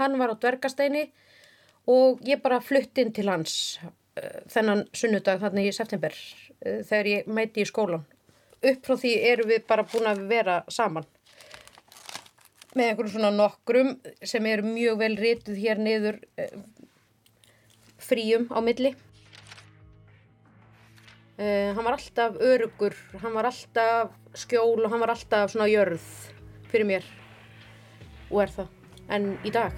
Hann 0.01 0.19
var 0.21 0.33
á 0.33 0.37
dvergasteini 0.41 1.07
og 1.89 2.21
ég 2.29 2.43
bara 2.45 2.61
flutti 2.61 3.05
inn 3.05 3.15
til 3.17 3.29
hans 3.31 3.79
uh, 3.81 4.45
þennan 4.53 4.85
sunnudag 4.93 5.41
þannig 5.41 5.71
í 5.71 5.77
september 5.77 6.13
uh, 6.13 6.83
þegar 6.85 7.09
ég 7.13 7.31
mæti 7.33 7.65
í 7.65 7.69
skólan. 7.69 8.05
Upp 8.59 8.85
frá 8.85 8.99
því 9.01 9.15
erum 9.31 9.49
við 9.49 9.65
bara 9.69 9.87
búin 9.89 10.11
að 10.11 10.27
vera 10.29 10.59
saman 10.73 11.09
með 12.77 12.91
einhverjum 12.91 13.15
svona 13.15 13.33
nokkrum 13.35 13.95
sem 14.23 14.47
eru 14.51 14.67
mjög 14.69 14.99
vel 15.01 15.15
rituð 15.19 15.61
hér 15.61 15.81
niður 15.83 16.19
uh, 16.41 16.57
fríum 18.03 18.49
á 18.53 18.59
milli. 18.65 18.95
Uh, 21.39 21.71
hann 21.77 21.85
var 21.87 21.95
alltaf 21.95 22.41
örugur, 22.43 22.97
hann 23.23 23.37
var 23.37 23.49
alltaf 23.49 24.17
skjól 24.35 24.83
og 24.83 24.91
hann 24.91 25.05
var 25.05 25.15
alltaf 25.15 25.53
svona 25.55 25.71
jörð 25.71 26.03
fyrir 26.69 26.89
mér 26.89 27.07
og 28.29 28.43
er 28.45 28.57
það. 28.59 28.75
En 29.09 29.31
í 29.47 29.53
dag, 29.55 29.73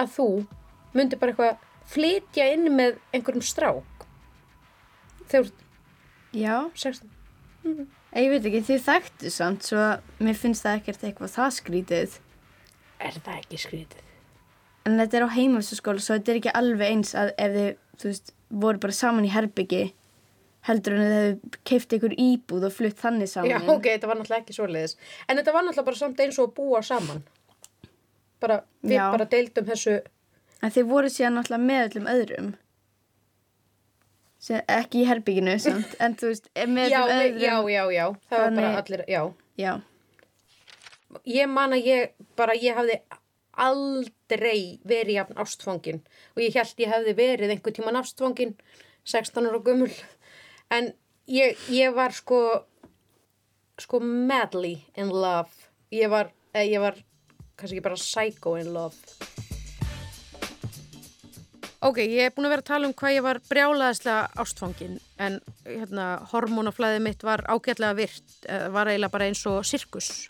að 0.00 0.12
þú 0.16 0.28
myndi 0.96 1.20
bara 1.20 1.34
eitthvað 1.34 1.64
flytja 1.90 2.50
inn 2.54 2.68
með 2.74 2.98
einhverjum 3.14 3.46
strák 3.46 4.04
þegar 5.30 5.50
Já, 6.30 6.56
16. 6.78 7.08
ég 8.14 8.30
veit 8.30 8.44
ekki, 8.46 8.66
þið 8.68 8.84
þekktu 8.86 9.32
samt 9.34 9.66
svo 9.66 9.86
mér 10.22 10.38
finnst 10.38 10.62
það 10.66 10.76
ekkert 10.78 11.08
eitthvað 11.08 11.34
það 11.34 11.50
skrítið. 11.56 12.20
Er 13.00 13.16
það 13.18 13.40
ekki 13.40 13.58
skrítið? 13.64 14.06
en 14.88 14.98
þetta 15.00 15.18
er 15.18 15.26
á 15.28 15.36
heimilsaskóla 15.36 16.02
svo 16.02 16.16
þetta 16.18 16.32
er 16.32 16.40
ekki 16.40 16.52
alveg 16.56 16.92
eins 16.94 17.14
að 17.18 17.32
ef 17.36 17.56
þið, 17.56 17.72
þú 18.00 18.10
veist, 18.10 18.32
voru 18.62 18.82
bara 18.82 18.96
saman 18.96 19.26
í 19.28 19.32
herbyggi 19.32 19.82
heldur 20.68 20.96
en 20.96 21.02
þið 21.02 21.14
hefðu 21.16 21.60
keift 21.70 21.94
ykkur 21.96 22.14
íbúð 22.20 22.66
og 22.68 22.74
flutt 22.76 22.98
þannig 23.00 23.30
saman 23.32 23.52
Já, 23.52 23.58
ok, 23.64 23.86
þetta 23.94 24.10
var 24.10 24.18
náttúrulega 24.20 24.44
ekki 24.44 24.56
svoleiðis. 24.56 24.96
En 25.26 25.40
þetta 25.40 25.54
var 25.56 25.64
náttúrulega 25.64 25.88
bara 25.88 26.00
samt 26.00 26.20
eins 26.24 26.40
og 26.40 26.50
að 26.50 26.56
búa 26.58 26.82
saman. 26.84 27.22
Bara, 28.40 28.62
við 28.82 28.96
Já. 28.96 29.10
bara 29.12 29.26
deildum 29.28 29.66
þessu, 29.68 30.00
En 30.62 30.70
þið 30.70 30.84
voru 30.90 31.08
síðan 31.08 31.38
náttúrulega 31.38 31.64
með 31.66 31.82
öllum 31.88 32.08
öðrum 32.12 32.48
sem, 34.40 34.60
ekki 34.68 35.02
í 35.02 35.06
herbygginu 35.08 35.54
samt, 35.60 35.94
en 36.00 36.14
þú 36.20 36.30
veist, 36.32 36.50
með 36.68 36.92
já, 36.92 36.98
öllum 37.00 37.14
öðrum 37.16 37.40
já, 37.44 37.54
já, 37.72 37.82
já, 37.96 38.04
það 38.28 38.38
var 38.38 38.50
bara 38.50 38.50
Þannig- 38.50 38.78
allir, 38.82 39.02
já. 39.08 39.22
já. 39.60 39.72
Ég 41.26 41.48
man 41.50 41.72
að 41.74 41.86
ég, 41.90 42.12
bara, 42.38 42.54
ég 42.54 42.76
hafði 42.78 43.00
aldrei 43.60 44.78
verið 44.86 45.16
jafn 45.18 45.40
ástfangin 45.42 45.98
og 46.36 46.42
ég 46.44 46.54
held 46.54 46.78
ég 46.84 46.92
hefði 46.94 47.14
verið 47.18 47.50
einhver 47.56 47.74
tíman 47.76 47.98
ástfangin, 48.00 48.54
16 49.04 49.48
ára 49.50 49.58
gömul. 49.66 49.90
En 50.70 50.92
ég, 51.26 51.56
ég 51.68 51.92
var 51.96 52.12
sko, 52.14 52.64
sko 53.80 54.00
madly 54.00 54.84
in 54.96 55.08
love. 55.10 55.50
Ég 55.90 56.08
var, 56.12 56.30
eh, 56.54 56.68
ég 56.70 56.80
var 56.80 56.94
kannski 57.60 57.78
ekki 57.78 57.86
bara 57.86 58.00
psycho 58.00 58.56
in 58.60 58.72
love. 58.74 58.96
Ok, 61.80 62.02
ég 62.04 62.26
er 62.26 62.32
búin 62.36 62.44
að 62.44 62.52
vera 62.52 62.64
að 62.64 62.68
tala 62.68 62.88
um 62.90 62.92
hvað 62.92 63.14
ég 63.14 63.24
var 63.24 63.38
brjálaðislega 63.48 64.40
ástfangin 64.42 64.98
en 65.16 65.38
hérna, 65.64 66.08
hormónaflæðið 66.28 67.04
mitt 67.06 67.24
var 67.24 67.40
ágætlega 67.48 67.96
virt, 67.96 68.34
eh, 68.44 68.66
var 68.68 68.90
eiginlega 68.90 69.14
bara 69.14 69.28
eins 69.30 69.46
og 69.48 69.64
sirkus. 69.64 70.28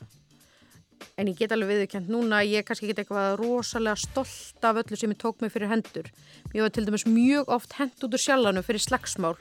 En 1.18 1.26
ég 1.26 1.36
get 1.36 1.50
alveg 1.50 1.72
viðurkjönd 1.72 2.06
núna 2.06 2.38
að 2.38 2.52
ég 2.54 2.64
kannski 2.64 2.86
get 2.86 3.02
eitthvað 3.02 3.40
rosalega 3.40 3.98
stolt 3.98 4.62
af 4.62 4.78
öllu 4.84 4.96
sem 4.96 5.10
ég 5.10 5.18
tók 5.18 5.42
mig 5.42 5.50
fyrir 5.50 5.68
hendur. 5.68 6.06
Ég 6.54 6.62
var 6.62 6.70
til 6.70 6.86
dæmis 6.86 7.04
mjög 7.04 7.48
oft 7.48 7.72
hend 7.72 7.98
út 7.98 8.14
úr 8.14 8.22
sjálfanu 8.22 8.62
fyrir 8.62 8.86
slagsmál 8.86 9.36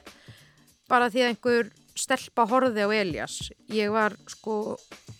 bara 0.89 1.10
því 1.13 1.24
að 1.24 1.29
einhver 1.29 1.69
stelpa 2.00 2.48
horfði 2.50 2.86
á 2.86 2.89
Elias. 2.89 3.38
Ég 3.69 3.93
var 3.93 4.15
sko 4.27 4.77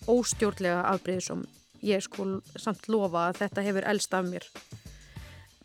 óstjórnlega 0.10 0.82
afbreyðisum. 0.90 1.46
Ég 1.86 2.04
sko 2.04 2.42
samt 2.60 2.90
lofa 2.92 3.30
að 3.30 3.44
þetta 3.44 3.66
hefur 3.66 3.88
elst 3.88 4.14
af 4.14 4.26
mér. 4.28 4.46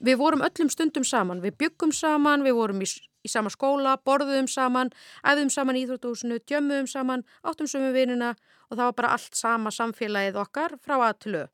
Við 0.05 0.19
vorum 0.21 0.45
öllum 0.45 0.71
stundum 0.71 1.05
saman, 1.07 1.41
við 1.41 1.57
byggum 1.63 1.93
saman, 1.95 2.45
við 2.45 2.59
vorum 2.59 2.83
í, 2.85 2.89
í 3.25 3.31
sama 3.31 3.51
skóla, 3.51 3.97
borðuðum 4.05 4.49
saman, 4.51 4.93
æfðum 5.25 5.51
saman 5.55 5.79
í 5.79 5.85
Íþróttúsinu, 5.87 6.41
djömmuðum 6.45 6.91
saman, 6.91 7.25
áttum 7.43 7.71
sömu 7.71 7.93
vinuna 7.95 8.35
og 8.69 8.77
það 8.77 8.85
var 8.85 8.97
bara 9.01 9.13
allt 9.17 9.39
sama 9.39 9.73
samfélagið 9.75 10.39
okkar 10.43 10.77
frá 10.85 10.99
að 10.99 11.19
til 11.25 11.35
ö. 11.41 11.45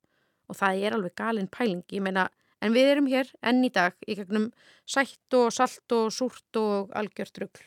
Og 0.51 0.59
það 0.59 0.85
er 0.85 0.97
alveg 0.97 1.15
galin 1.21 1.51
pæling, 1.53 1.85
ég 1.95 2.03
meina, 2.03 2.27
en 2.61 2.75
við 2.75 2.93
erum 2.95 3.09
hér 3.11 3.31
enn 3.47 3.63
í 3.65 3.71
dag 3.73 3.95
í 4.07 4.17
gegnum 4.19 4.51
sætt 4.89 5.37
og 5.39 5.53
salt 5.55 5.95
og 5.97 6.11
súrt 6.13 6.59
og 6.61 6.91
algjört 6.97 7.39
rugl. 7.45 7.63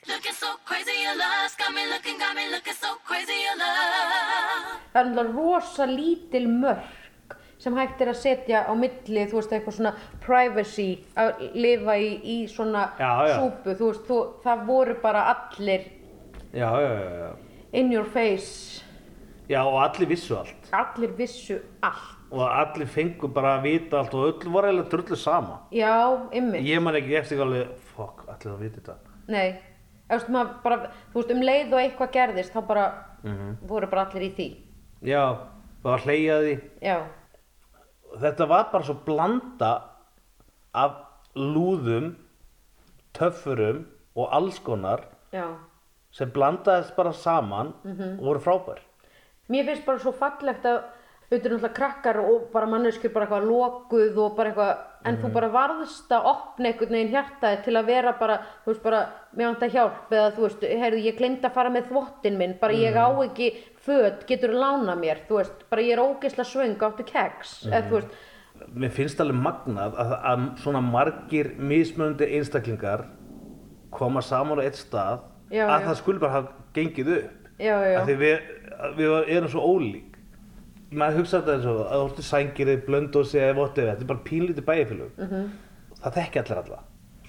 Það 4.94 5.00
er 5.02 5.08
náttúrulega 5.10 5.38
rosa 5.38 5.86
lítil 5.90 6.48
mörk 6.48 7.38
sem 7.64 7.76
hægt 7.80 8.02
er 8.04 8.10
að 8.12 8.18
setja 8.20 8.62
á 8.68 8.74
milli, 8.76 9.22
þú 9.32 9.38
veist, 9.40 9.54
eitthvað 9.56 9.76
svona 9.78 9.92
privacy, 10.26 10.88
að 11.16 11.44
lifa 11.56 11.94
í, 11.96 12.10
í 12.28 12.38
svona 12.52 12.90
Já, 13.00 13.12
já. 13.30 13.36
súpu, 13.40 13.76
þú 13.80 13.88
veist, 13.92 14.02
þú, 14.10 14.18
það 14.44 14.66
voru 14.68 14.96
bara 15.02 15.22
allir 15.32 15.86
Já, 16.54 16.70
in 17.74 17.92
your 17.92 18.06
face, 18.06 18.84
Já, 19.50 19.62
og 19.64 19.80
allir 19.84 20.08
vissu 20.12 20.36
allt. 20.38 20.70
allir 20.72 21.16
vissu 21.18 21.58
allt. 21.84 22.20
Og 22.34 22.42
allir 22.50 22.88
fengu 22.90 23.28
bara 23.30 23.56
að 23.60 23.64
vita 23.68 24.00
allt 24.02 24.14
og 24.18 24.28
öll 24.44 24.52
var 24.54 24.66
eiginlega 24.68 24.90
drullu 24.90 25.16
sama. 25.20 25.60
Já, 25.72 25.94
ymmið, 26.34 26.64
Ég 26.68 26.82
man 26.82 26.96
ekki 27.00 27.16
eftir 27.20 27.42
alveg, 27.44 27.72
fokk, 27.96 28.24
allir 28.28 28.50
það 28.54 28.60
viti 28.66 28.82
þetta. 28.82 28.96
nei, 29.28 29.56
þú 30.10 30.20
veist, 30.20 30.62
bara, 30.64 30.78
þú 31.14 31.22
veist, 31.22 31.32
um 31.38 31.42
leið 31.48 31.74
og 31.74 31.80
eitthvað 31.84 32.14
gerðist, 32.20 32.54
þá 32.54 32.62
bara 32.68 32.86
voru 33.68 33.88
bara 33.88 34.06
allir 34.10 34.28
í 34.28 34.32
því. 34.36 34.48
Já, 35.04 35.24
það 35.84 35.90
var 35.92 36.00
hleyjaði. 36.08 36.56
Já, 36.82 36.98
Þetta 38.22 38.46
var 38.48 38.68
bara 38.72 38.86
svo 38.86 38.94
blanda 39.08 39.70
af 40.78 41.00
lúðum, 41.36 42.12
töffurum 43.18 43.80
og 44.16 44.28
alls 44.38 44.60
konar 44.62 45.02
já. 45.34 45.48
sem 46.14 46.30
blandaðist 46.30 46.96
bara 46.96 47.12
saman 47.14 47.74
Mhm. 47.84 48.20
og 48.20 48.26
voru 48.26 48.40
frábær. 48.40 48.80
Mér 49.50 49.66
finnst 49.66 49.86
bara 49.86 49.98
svo 50.00 50.12
fallegt 50.14 50.64
að 50.64 50.84
auðvitað 51.34 51.54
náttúrulega 51.54 51.76
krakkar 51.78 52.20
og 52.24 52.44
bara 52.54 52.70
manneskjur 52.72 53.12
bara 53.14 53.26
eitthvað 53.28 53.48
lokuð 53.50 54.18
og 54.24 54.36
bara 54.38 54.52
eitthvað 54.52 54.82
en 55.10 55.18
þú 55.20 55.32
bara 55.36 55.50
varðst 55.52 56.12
að 56.16 56.28
opna 56.32 56.70
einhvern 56.70 56.94
veginn 56.96 57.12
hjartaði 57.12 57.62
til 57.66 57.74
að 57.76 57.90
vera 57.92 58.14
bara, 58.20 58.38
þú 58.64 58.72
veist 58.72 58.84
bara 58.86 59.00
mér 59.36 59.50
vant 59.50 59.66
að 59.68 59.74
hjálp 59.76 60.14
eða 60.16 60.28
þú 60.38 60.46
veist, 60.46 60.68
heyrðu 60.84 61.02
ég 61.04 61.18
gleymd 61.18 61.48
að 61.48 61.56
fara 61.58 61.74
með 61.74 61.90
þvottin 61.90 62.38
minn, 62.40 62.54
bara 62.62 62.78
ég 62.78 62.96
á 62.96 63.08
ekki 63.26 63.50
föt, 63.84 64.24
getur 64.30 64.54
lána 64.56 64.96
mér, 64.96 65.26
þú 65.28 65.42
veist 65.42 65.66
bara 65.74 65.84
ég 65.84 65.98
er 65.98 66.04
ógeisla 66.06 66.46
svöng, 66.48 66.78
áttu 66.80 67.04
keks 67.10 67.58
eða 67.72 67.84
þú 67.90 68.00
veist, 68.00 68.22
Mér 68.70 68.92
finnst 68.94 69.20
alveg 69.20 69.36
magnað 69.42 69.96
að, 70.00 70.12
að 70.30 70.44
svona 70.62 70.80
margir 70.86 71.50
mismunandi 71.58 72.28
einstaklingar 72.38 73.08
koma 73.92 74.22
saman 74.24 74.62
á 74.62 74.64
eitt 74.64 74.78
stað 74.80 75.24
Já, 75.52 75.66
að 75.68 75.82
já. 75.82 75.86
það 75.88 75.98
skulle 76.00 76.22
bara 76.22 76.36
hafa 76.38 76.54
gengið 76.78 77.10
upp. 77.18 77.50
já, 77.60 77.74
Af 78.00 78.08
því 78.08 78.16
við, 78.22 78.48
að 78.78 78.96
við 79.02 79.16
erum 79.36 79.52
svo 79.52 79.66
ólík. 79.74 80.13
Maður 81.00 81.20
hugsa 81.22 81.40
þetta 81.42 81.54
eins 81.58 81.68
og 81.72 81.80
að 81.88 82.02
ertu 82.08 82.24
sængirið, 82.28 82.82
blöndósi 82.88 83.40
eða 83.42 83.56
whatever, 83.58 83.94
þetta 83.96 84.06
er 84.06 84.10
bara 84.12 84.26
pínlítið 84.28 84.66
bæjarfélög. 84.68 85.12
Mhm. 85.18 85.50
Það 86.04 86.18
þekki 86.18 86.42
allir 86.44 86.58
alla. 86.64 86.80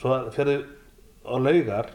Svo 0.01 0.17
ferðu 0.35 0.57
á 1.25 1.35
laugar, 1.39 1.87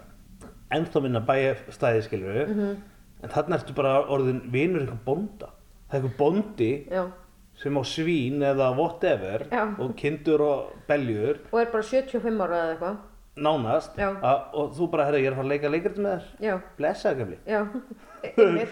ennþá 0.71 1.01
minna 1.03 1.19
bæjarstæði 1.27 2.03
skilur 2.07 2.33
við, 2.39 2.47
Mhm. 2.55 2.77
en 3.23 3.29
þarna 3.29 3.57
ertu 3.59 3.75
bara 3.75 4.05
orðin 4.07 4.41
vinur 4.51 4.81
einhver 4.81 4.99
bónda. 5.05 5.49
Það 5.89 5.93
er 5.93 6.01
einhver 6.01 6.17
bóndi 6.17 6.87
já. 6.89 7.11
sem 7.59 7.75
á 7.75 7.81
svín 7.83 8.39
eða 8.39 8.73
whatever 8.75 9.45
Já. 9.51 9.75
og 9.79 9.95
kindur 9.97 10.39
og 10.41 10.71
beljur. 10.87 11.37
Og 11.51 11.59
er 11.59 11.65
bara 11.71 11.83
75 11.83 12.39
ára 12.39 12.55
eða 12.55 12.77
eitthvað. 12.77 12.97
Nánast. 13.37 13.95
Að, 13.97 14.41
og 14.53 14.73
þú 14.75 14.91
bara, 14.91 15.05
herra, 15.05 15.17
ég 15.17 15.27
er 15.27 15.31
að 15.31 15.35
fara 15.35 15.45
að 15.45 15.49
leika 15.49 15.69
leikrit 15.69 15.97
með 15.97 16.21
þér. 16.39 16.61
Blessaði 16.77 17.17
gamli, 17.17 17.37
já, 17.45 17.67
einmitt. 18.37 18.69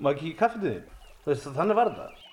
Maður 0.00 0.16
ekki 0.16 0.36
þú 1.24 1.30
veist, 1.32 1.46
þannig 1.56 1.74
var 1.78 1.88
þetta 1.88 2.23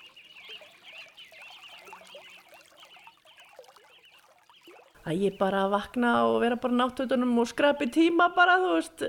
að 5.02 5.24
ég 5.26 5.36
bara 5.38 5.64
vakna 5.70 6.12
og 6.30 6.40
vera 6.44 6.58
bara 6.62 6.78
náttutunum 6.78 7.34
og 7.42 7.48
skrapi 7.50 7.88
tíma 7.90 8.28
bara, 8.36 8.58
þú 8.62 8.72
veist, 8.76 9.04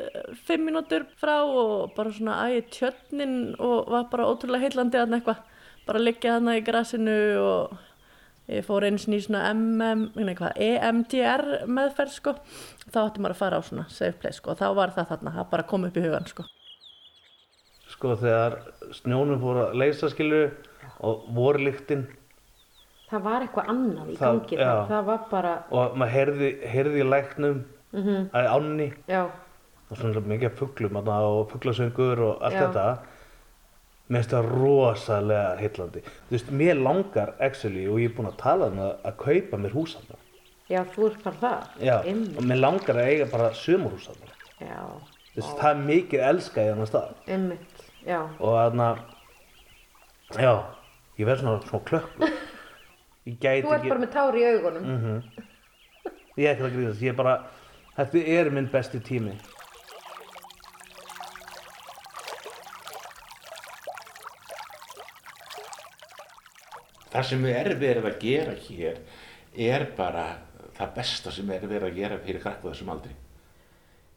fimm 0.47 0.67
mínútur 0.67 1.05
frá 1.21 1.35
og 1.45 1.93
bara 1.97 2.13
svona 2.13 2.39
ægi 2.47 2.63
tjötnin 2.77 3.35
og 3.61 3.91
var 3.93 4.07
bara 4.11 4.27
ótrúlega 4.31 4.65
heillandi 4.65 5.01
að 5.01 5.17
eitthvað, 5.19 5.43
bara 5.85 6.01
liggja 6.01 6.37
þarna 6.37 6.57
í 6.57 6.63
grasinu 6.65 7.17
og 7.43 7.75
ég 8.49 8.65
fór 8.65 8.87
einu 8.87 8.99
sinni 8.99 9.21
í 9.21 9.23
svona 9.27 9.45
MM, 9.53 10.09
nei 10.17 10.33
hvað, 10.39 10.57
EMDR 10.65 11.45
meðferð 11.69 12.17
sko, 12.17 12.35
þá 12.89 12.99
átti 13.05 13.23
maður 13.23 13.37
að 13.37 13.43
fara 13.43 13.61
á 13.61 13.67
svona 13.69 13.85
safe 13.93 14.17
place 14.19 14.41
sko, 14.41 14.55
og 14.55 14.59
þá 14.59 14.67
var 14.79 14.97
það 14.97 15.13
þarna, 15.13 15.37
það 15.37 15.49
bara 15.53 15.69
kom 15.69 15.87
upp 15.87 15.99
í 15.99 16.05
hugan 16.07 16.27
sko. 16.31 16.47
sko 17.93 18.17
þegar 18.19 18.57
snjónum 18.97 19.39
fór 19.39 19.61
að 19.67 19.79
leysa 19.83 20.09
skilu 20.09 20.43
og 21.05 21.27
vorlíktin 21.35 22.07
það 23.13 23.23
var 23.29 23.45
eitthvað 23.45 23.71
annað 23.73 24.09
í 24.13 24.17
Það- 24.17 24.27
gangi 24.27 24.57
já. 24.57 24.65
það, 24.65 24.83
það 24.91 25.05
var 25.11 25.23
bara, 25.31 25.53
og 25.71 25.95
maður 25.97 26.13
heyrði, 26.17 26.51
heyrði 26.73 26.99
í 27.03 27.07
læknum 27.13 27.63
Mhm. 27.93 28.29
að 28.33 28.47
ánni 28.57 28.87
og 29.91 29.97
svona 29.97 30.21
mikið 30.33 30.55
þarna 30.59 31.17
og 31.29 31.51
fuglasöngur 31.51 32.19
og 32.27 32.41
allt 32.41 32.53
Já. 32.53 32.61
þetta. 32.67 32.97
Mér 34.09 34.19
finnst 34.19 34.33
það 34.33 34.47
rosalega 34.51 35.57
heillandi. 35.59 36.01
Þú 36.01 36.31
veist, 36.31 36.49
mér 36.51 36.75
langar 36.83 37.33
actually 37.39 37.85
og 37.87 37.99
ég 38.01 38.09
er 38.09 38.15
búinn 38.17 38.31
að 38.31 38.37
tala 38.37 38.65
um 38.67 38.77
það 38.77 38.95
að 39.05 39.15
kaupa 39.17 39.57
mér 39.57 39.71
hús 39.71 39.95
þarna 39.95 40.17
já, 40.69 40.83
þú 40.95 41.05
ert 41.11 41.23
bara 41.23 41.35
það 41.41 41.85
Já, 41.85 41.97
og 42.37 42.43
mér 42.43 42.59
langar 42.59 42.95
að 42.95 43.07
eiga 43.07 43.25
bara 43.31 43.49
sömurhús 43.51 44.07
þarna 44.09 44.27
já, 44.59 44.83
Þú 45.33 45.41
veist, 45.41 45.57
það 45.57 45.69
er 45.71 45.85
mikið 45.87 46.19
elskað 46.29 46.63
í 46.63 46.73
þannig 46.73 46.89
stað. 46.89 47.13
Og 48.39 48.53
þarna 48.57 48.97
já, 50.35 50.63
ég 51.19 51.25
verð 51.25 51.39
svona, 51.41 51.61
svona 51.67 51.83
gæti 51.85 52.29
Þú 53.23 53.35
ert 53.39 53.79
ekki 53.79 53.89
bara 53.93 54.03
með 54.03 54.11
tár 54.11 54.35
í 54.35 54.43
augunum. 54.51 54.83
Mhm. 54.83 55.23
ég 56.37 56.45
er 56.49 56.55
ekki 56.55 56.65
að 56.65 56.73
grínast, 56.75 57.01
ég 57.01 57.13
er 57.13 57.15
bara 57.15 57.35
þetta 57.95 58.23
er 58.37 58.49
minn 58.51 58.67
besti 58.73 58.99
tími 58.99 59.35
Það 67.13 67.27
sem 67.29 67.43
við 67.45 67.57
erum 67.59 67.79
verið 67.83 68.07
að 68.09 68.15
gera 68.23 68.53
hér 68.67 68.95
er 69.53 69.85
bara 69.97 70.23
það 70.73 70.95
besta 70.95 71.31
sem 71.31 71.51
er 71.53 71.67
verið 71.69 71.85
að 71.91 71.99
gera 71.99 72.17
fyrir 72.23 72.41
krakku 72.41 72.71
þessum 72.71 72.89
aldri. 72.89 73.11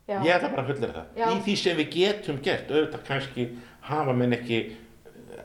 Já. 0.07 0.21
Ég 0.25 0.33
ætla 0.33 0.49
bara 0.55 0.62
að 0.64 0.71
fullera 0.71 0.95
það. 0.95 1.11
Já. 1.21 1.27
Í 1.35 1.42
því 1.45 1.57
sem 1.61 1.77
við 1.77 1.90
getum 1.92 2.38
gert, 2.47 2.71
auðvitað 2.73 3.03
kannski 3.11 3.47
hafa 3.90 4.14
menn 4.16 4.33
ekki 4.38 4.61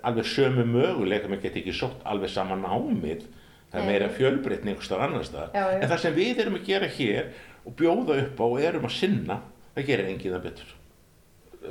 alveg 0.08 0.30
sömu 0.32 0.64
möguleika, 0.70 1.28
menn 1.28 1.42
get 1.44 1.58
ekki 1.60 1.74
sótt 1.76 2.00
alveg 2.08 2.32
sama 2.32 2.56
námið 2.62 3.26
það 3.72 3.82
er 3.82 3.88
meira 3.88 4.12
fjölbreytni 4.12 4.74
einhvers 4.74 4.90
staðar 4.90 5.08
annars 5.08 5.32
staðar. 5.32 5.56
Já, 5.56 5.80
en 5.80 5.90
það 5.90 6.04
sem 6.04 6.16
við 6.18 6.44
erum 6.44 6.60
að 6.60 6.68
gera 6.68 6.92
hér 6.98 7.32
og 7.64 7.76
bjóða 7.80 8.20
upp 8.26 8.44
á 8.44 8.46
og 8.46 8.62
erum 8.68 8.88
að 8.90 8.96
sinna 8.98 9.40
það 9.76 9.90
gerir 9.90 10.12
enginn 10.12 10.36
það 10.36 10.46
betur. 10.48 10.74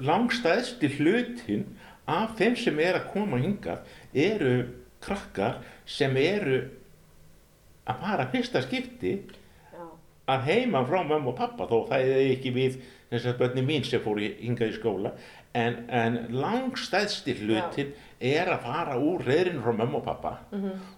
Langstæðsti 0.07 0.93
hlutin 0.97 1.65
af 2.11 2.37
þeim 2.39 2.57
sem 2.59 2.79
er 2.83 3.01
að 3.01 3.11
koma 3.13 3.41
hingað 3.43 3.85
eru 4.15 4.55
krakkar 5.05 5.61
sem 5.89 6.17
eru 6.21 6.63
að 7.91 8.01
fara 8.05 8.29
fyrsta 8.33 8.63
skipti 8.65 9.15
að 10.31 10.47
heima 10.47 10.83
frá 10.87 11.03
mömmu 11.03 11.33
og 11.33 11.39
pappa 11.39 11.67
þó 11.71 11.89
það 11.91 12.07
er 12.07 12.25
ekki 12.37 12.53
við 12.55 12.81
þess 13.11 13.27
að 13.27 13.39
börni 13.39 13.63
mín 13.67 13.85
sem 13.85 14.01
fór 14.05 14.21
hingað 14.23 14.71
í 14.71 14.77
skóla 14.79 15.13
en, 15.55 15.81
en 15.89 16.19
langstæðsti 16.31 17.35
hlutin 17.43 17.95
er 18.21 18.51
að 18.53 18.63
fara 18.67 18.99
úr 19.03 19.25
reyðrinu 19.27 19.63
frá 19.65 19.73
mömmu 19.81 19.99
og 19.99 20.05
pappa 20.05 20.37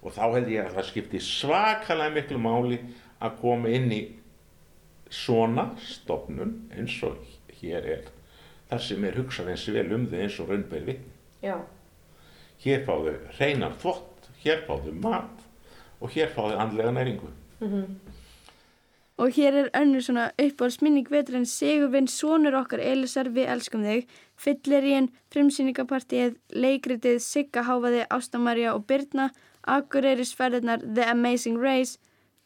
og 0.02 0.12
þá 0.12 0.24
held 0.34 0.48
ég 0.52 0.66
að 0.66 0.74
það 0.76 0.88
skipti 0.90 1.20
svakalega 1.24 2.14
miklu 2.16 2.38
máli 2.38 2.78
að 3.22 3.38
koma 3.40 3.68
inn 3.72 3.92
í 3.92 4.02
svona 5.12 5.70
stofnun 5.78 6.68
eins 6.76 6.98
og 7.04 7.16
hér 7.60 7.84
er 7.96 8.04
þar 8.70 8.80
sem 8.80 9.04
er 9.04 9.16
hugsað 9.20 9.50
eins 9.52 9.68
vel 9.68 9.92
um 9.92 10.06
þau 10.08 10.18
eins 10.24 10.38
og. 10.40 10.52
Já. 11.42 11.56
Hér 12.62 12.84
fáðu 12.86 13.12
hreinan 13.36 13.74
þvott, 13.82 14.28
hér 14.44 14.62
fáðu 14.68 14.92
mat 15.02 15.42
og 16.00 16.10
hér 16.14 16.30
fáðu 16.32 16.56
andlega 16.58 16.92
næringu. 16.96 17.28
Og 19.22 19.30
hér 19.30 19.54
er 19.54 19.68
önnur 19.78 20.02
svona 20.02 20.30
uppáhaldsminning 20.42 21.06
vetur 21.10 21.36
en 21.38 21.44
Sigurvinn, 21.46 22.08
sonur 22.10 22.56
okkar 22.58 22.80
Elisar, 22.82 23.28
við 23.30 23.52
elskum 23.54 23.84
þig, 23.86 24.08
Fyllirín, 24.34 25.12
frumsýningapartíið, 25.30 26.32
leikritið, 26.50 27.20
Sigga 27.22 27.62
Háfaði, 27.68 28.02
Ástamarja 28.10 28.74
og 28.74 28.88
Birna, 28.90 29.28
Akureyrisferðirnar, 29.62 30.82
The 30.82 31.06
Amazing 31.12 31.62
Race, 31.62 32.00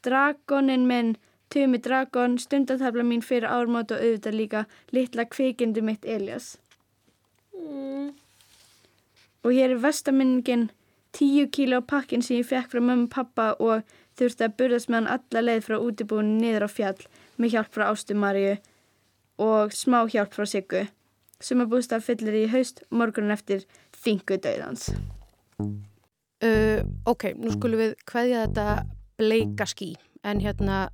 Dragonin 0.04 0.84
minn, 0.84 1.16
Tumi 1.48 1.80
Dragon, 1.80 2.36
stundatafla 2.38 3.08
mín 3.08 3.24
fyrir 3.24 3.48
ármót 3.48 3.96
og 3.96 4.02
auðvitað 4.02 4.36
líka 4.36 4.64
litla 4.92 5.24
kvikindi 5.24 5.80
mitt 5.80 6.04
Elias. 6.04 6.58
Og 9.46 9.54
hér 9.54 9.72
er 9.72 9.80
vestaminningin 9.80 10.68
10 11.16 11.48
kíló 11.56 11.80
pakkin 11.80 12.20
sem 12.20 12.42
ég 12.42 12.50
fekk 12.50 12.74
frá 12.74 12.82
mömmu 12.84 13.08
pappa 13.08 13.54
og 13.56 13.86
þurfti 14.18 14.46
að 14.46 14.56
burðast 14.60 14.90
með 14.90 14.98
hann 14.98 15.12
alla 15.16 15.42
leið 15.44 15.64
frá 15.66 15.76
útibúinu 15.78 16.40
niður 16.40 16.66
á 16.66 16.70
fjall 16.70 17.06
með 17.36 17.54
hjálp 17.54 17.72
frá 17.74 17.86
Ástu 17.90 18.16
Maríu 18.16 18.56
og 19.42 19.74
smá 19.76 20.02
hjálp 20.08 20.32
frá 20.34 20.46
Siggu. 20.48 20.86
Sumabústaf 21.40 22.06
fyllir 22.06 22.38
í 22.44 22.46
haust 22.52 22.82
morgunin 22.90 23.34
eftir 23.34 23.66
þingu 23.92 24.38
döðans. 24.40 24.88
Uh, 26.40 26.80
ok, 27.08 27.32
nú 27.36 27.52
skulum 27.52 27.80
við 27.80 27.96
kveðja 28.08 28.46
þetta 28.46 28.66
bleika 29.20 29.66
ský 29.68 29.94
en 30.24 30.40
hérna 30.44 30.86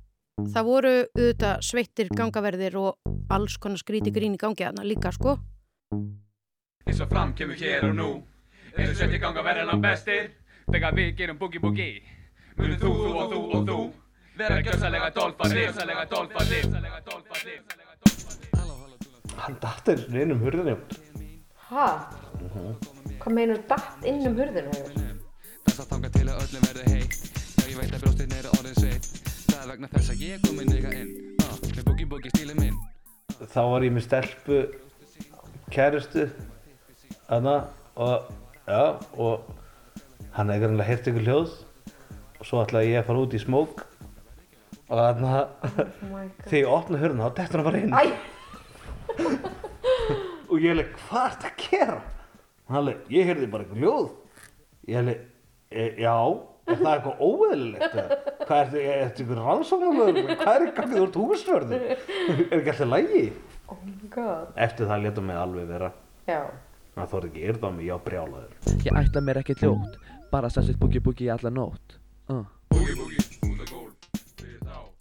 það 0.53 0.67
voru 0.67 0.93
auðvitað 1.03 1.65
sveittir 1.67 2.11
gangaverðir 2.15 2.77
og 2.79 3.13
alls 3.33 3.57
konar 3.61 3.81
skríti 3.81 4.13
grín 4.15 4.37
í 4.37 4.39
gangi 4.39 4.63
þarna 4.63 4.85
líka 4.87 5.11
sko 5.13 5.35
eins 6.87 7.01
og 7.03 7.11
fram 7.11 7.33
kemur 7.37 7.59
hér 7.59 7.85
og 7.89 7.95
nú 7.97 8.09
eins 8.73 8.89
og 8.91 8.97
svetti 8.97 9.19
ganga 9.21 9.43
verða 9.45 9.67
langt 9.69 9.83
bestir 9.83 10.31
þegar 10.71 10.95
við 10.97 11.13
gerum 11.19 11.39
boogie 11.39 11.61
boogie 11.63 12.01
munum 12.57 12.77
þú, 12.81 12.89
þú 12.93 13.09
og 13.21 13.31
þú 13.33 13.39
og 13.57 13.63
þú. 13.69 13.77
Vera 14.37 14.57
gjössalega 14.65 15.09
dolfaðir 15.13 15.59
gjössalega 15.67 16.03
dolfaðir 16.11 16.65
Hann 19.43 19.55
datt 19.61 19.89
eins 19.91 20.03
og 20.07 20.15
inn 20.21 20.31
um 20.35 20.41
hurðinni. 20.43 20.75
Hæ? 21.69 21.87
Hvað 23.23 23.33
meinur 23.35 23.59
datt 23.69 24.05
inn 24.07 24.21
um 24.29 24.35
hurðinu? 24.37 24.73
Þess 25.65 25.79
að 25.83 25.89
þanga 25.91 26.09
til 26.13 26.27
að 26.29 26.41
öllum 26.43 26.65
verði 26.69 26.85
heitt. 26.93 27.17
Já 27.57 27.65
ég 27.71 27.77
veit 27.79 27.93
að 27.97 28.03
brjóstin 28.03 28.35
eru 28.37 28.49
orðin 28.59 28.77
sveitt 28.77 29.05
Það 29.49 29.59
er 29.63 29.67
vegna 29.71 29.89
þess 29.93 30.11
að 30.13 30.23
ég 30.27 30.41
kom 30.45 30.61
inn 30.63 30.73
ykkar 30.77 30.95
inn. 30.99 31.11
Uh, 31.41 31.55
Með 31.73 31.83
boogie 31.89 32.07
boogie 32.13 32.31
stílið 32.33 32.57
minn. 32.61 32.77
Þá 33.53 33.61
var 33.73 33.85
ég 33.87 33.93
með 33.95 34.05
stelpu 34.07 34.57
kærustu 35.73 36.27
þarna 37.27 37.55
og 37.95 38.29
já 38.67 38.83
og 39.17 39.47
hann 40.35 40.49
hefði 40.51 40.61
grannlega 40.63 40.89
heyrt 40.89 41.09
ykkur 41.11 41.25
hljóð 41.27 41.55
og 42.43 42.47
svo 42.49 42.59
ætlaði 42.59 42.89
ég 42.91 42.99
að 42.99 43.05
fara 43.07 43.19
út 43.23 43.33
í 43.33 43.39
smók 43.39 43.85
og 44.91 44.97
þarna 44.99 45.35
þegar 46.49 46.57
ég 46.57 46.71
opna 46.75 46.99
hurðina 46.99 47.29
þá 47.29 47.37
dettur 47.37 47.61
hann 47.61 47.67
bara 47.69 47.79
inn. 47.79 47.93
Og 50.53 50.59
ég 50.61 50.73
hefði 50.73 50.83
hvað 50.99 51.23
er 51.23 51.31
þetta 51.33 51.47
að 51.49 51.61
gera? 51.63 51.95
Hann 52.67 52.89
hefði, 52.89 52.95
ég 53.15 53.29
heyrði 53.29 53.47
bara 53.53 53.63
eitthvað 53.63 53.79
hljóð 53.79 54.09
ég 54.91 54.99
hefði, 54.99 55.15
e, 55.71 55.87
já 56.03 56.17
er 56.19 56.77
það 56.81 56.91
eitthvað 56.91 57.23
óeðlilegt 57.29 57.95
hvað 57.95 58.59
er 58.59 58.67
þetta, 58.73 58.83
er 58.83 59.01
þetta 59.05 59.23
ykkur 59.23 59.41
rannsóknarlögur 59.47 60.37
hvað 60.43 60.67
er 60.67 60.75
þú 60.91 61.01
ert 61.07 61.17
húsvörður. 61.23 61.87
Er 62.51 62.59
ekki 62.59 62.75
alltaf 62.75 62.91
lægi 62.91 63.25
oh 63.71 63.81
my 63.87 64.11
god. 64.11 64.53
Eftir 64.67 64.91
það 64.91 65.07
letum 65.07 65.31
mig 65.31 65.39
alveg 65.39 65.71
vera. 65.71 65.93
Það 66.27 67.11
þór 67.15 67.31
ekki 67.31 67.49
yrða 67.49 67.73
mig, 67.79 67.87
já 67.87 67.97
brjálaður. 68.03 68.53
Ég 68.83 69.01
ætla 69.01 69.27
mér 69.31 69.41
ekki 69.45 69.59
ljótt 69.63 69.99
Bara 70.33 70.51
sessið 70.51 70.79
boogie 70.81 71.01
boogie 71.03 71.31
alla 71.33 71.49
nótt 71.53 72.02
uh. 72.31 72.45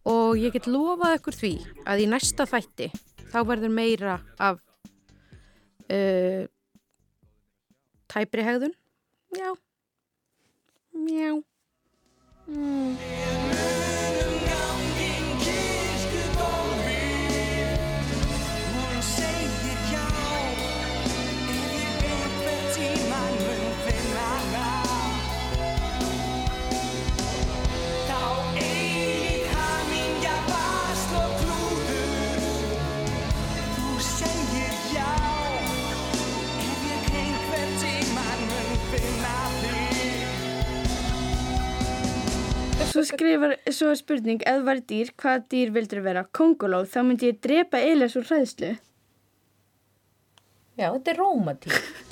og 0.08 0.38
ég 0.40 0.54
get 0.54 0.68
lofað 0.70 1.18
ykkur 1.18 1.38
því 1.38 1.52
að 1.86 2.04
í 2.04 2.08
næsta 2.10 2.46
þætti 2.48 2.90
þá 3.32 3.38
verður 3.48 3.74
meira 3.74 4.18
af 4.38 4.60
uh, 5.88 6.44
tæpri 8.12 8.46
hegðun 8.46 8.74
já 9.36 9.52
já 11.08 11.32
mm. 12.46 13.71
Svo 43.02 43.16
skrifar, 43.16 43.56
svo 43.74 43.88
er 43.90 43.96
spurning, 43.98 44.42
ef 44.46 44.60
þú 44.60 44.66
væri 44.68 44.82
dýr, 44.86 45.08
hvaða 45.18 45.40
dýr 45.50 45.70
vildur 45.74 46.00
vera? 46.04 46.20
Kongoló, 46.38 46.84
þá 46.86 47.00
myndi 47.08 47.32
ég 47.32 47.40
drepa 47.42 47.80
Elias 47.82 48.14
úr 48.14 48.28
hræðslu. 48.28 48.68
já, 50.78 50.86
þetta 50.86 51.10
er 51.10 51.18
rómatík 51.18 52.11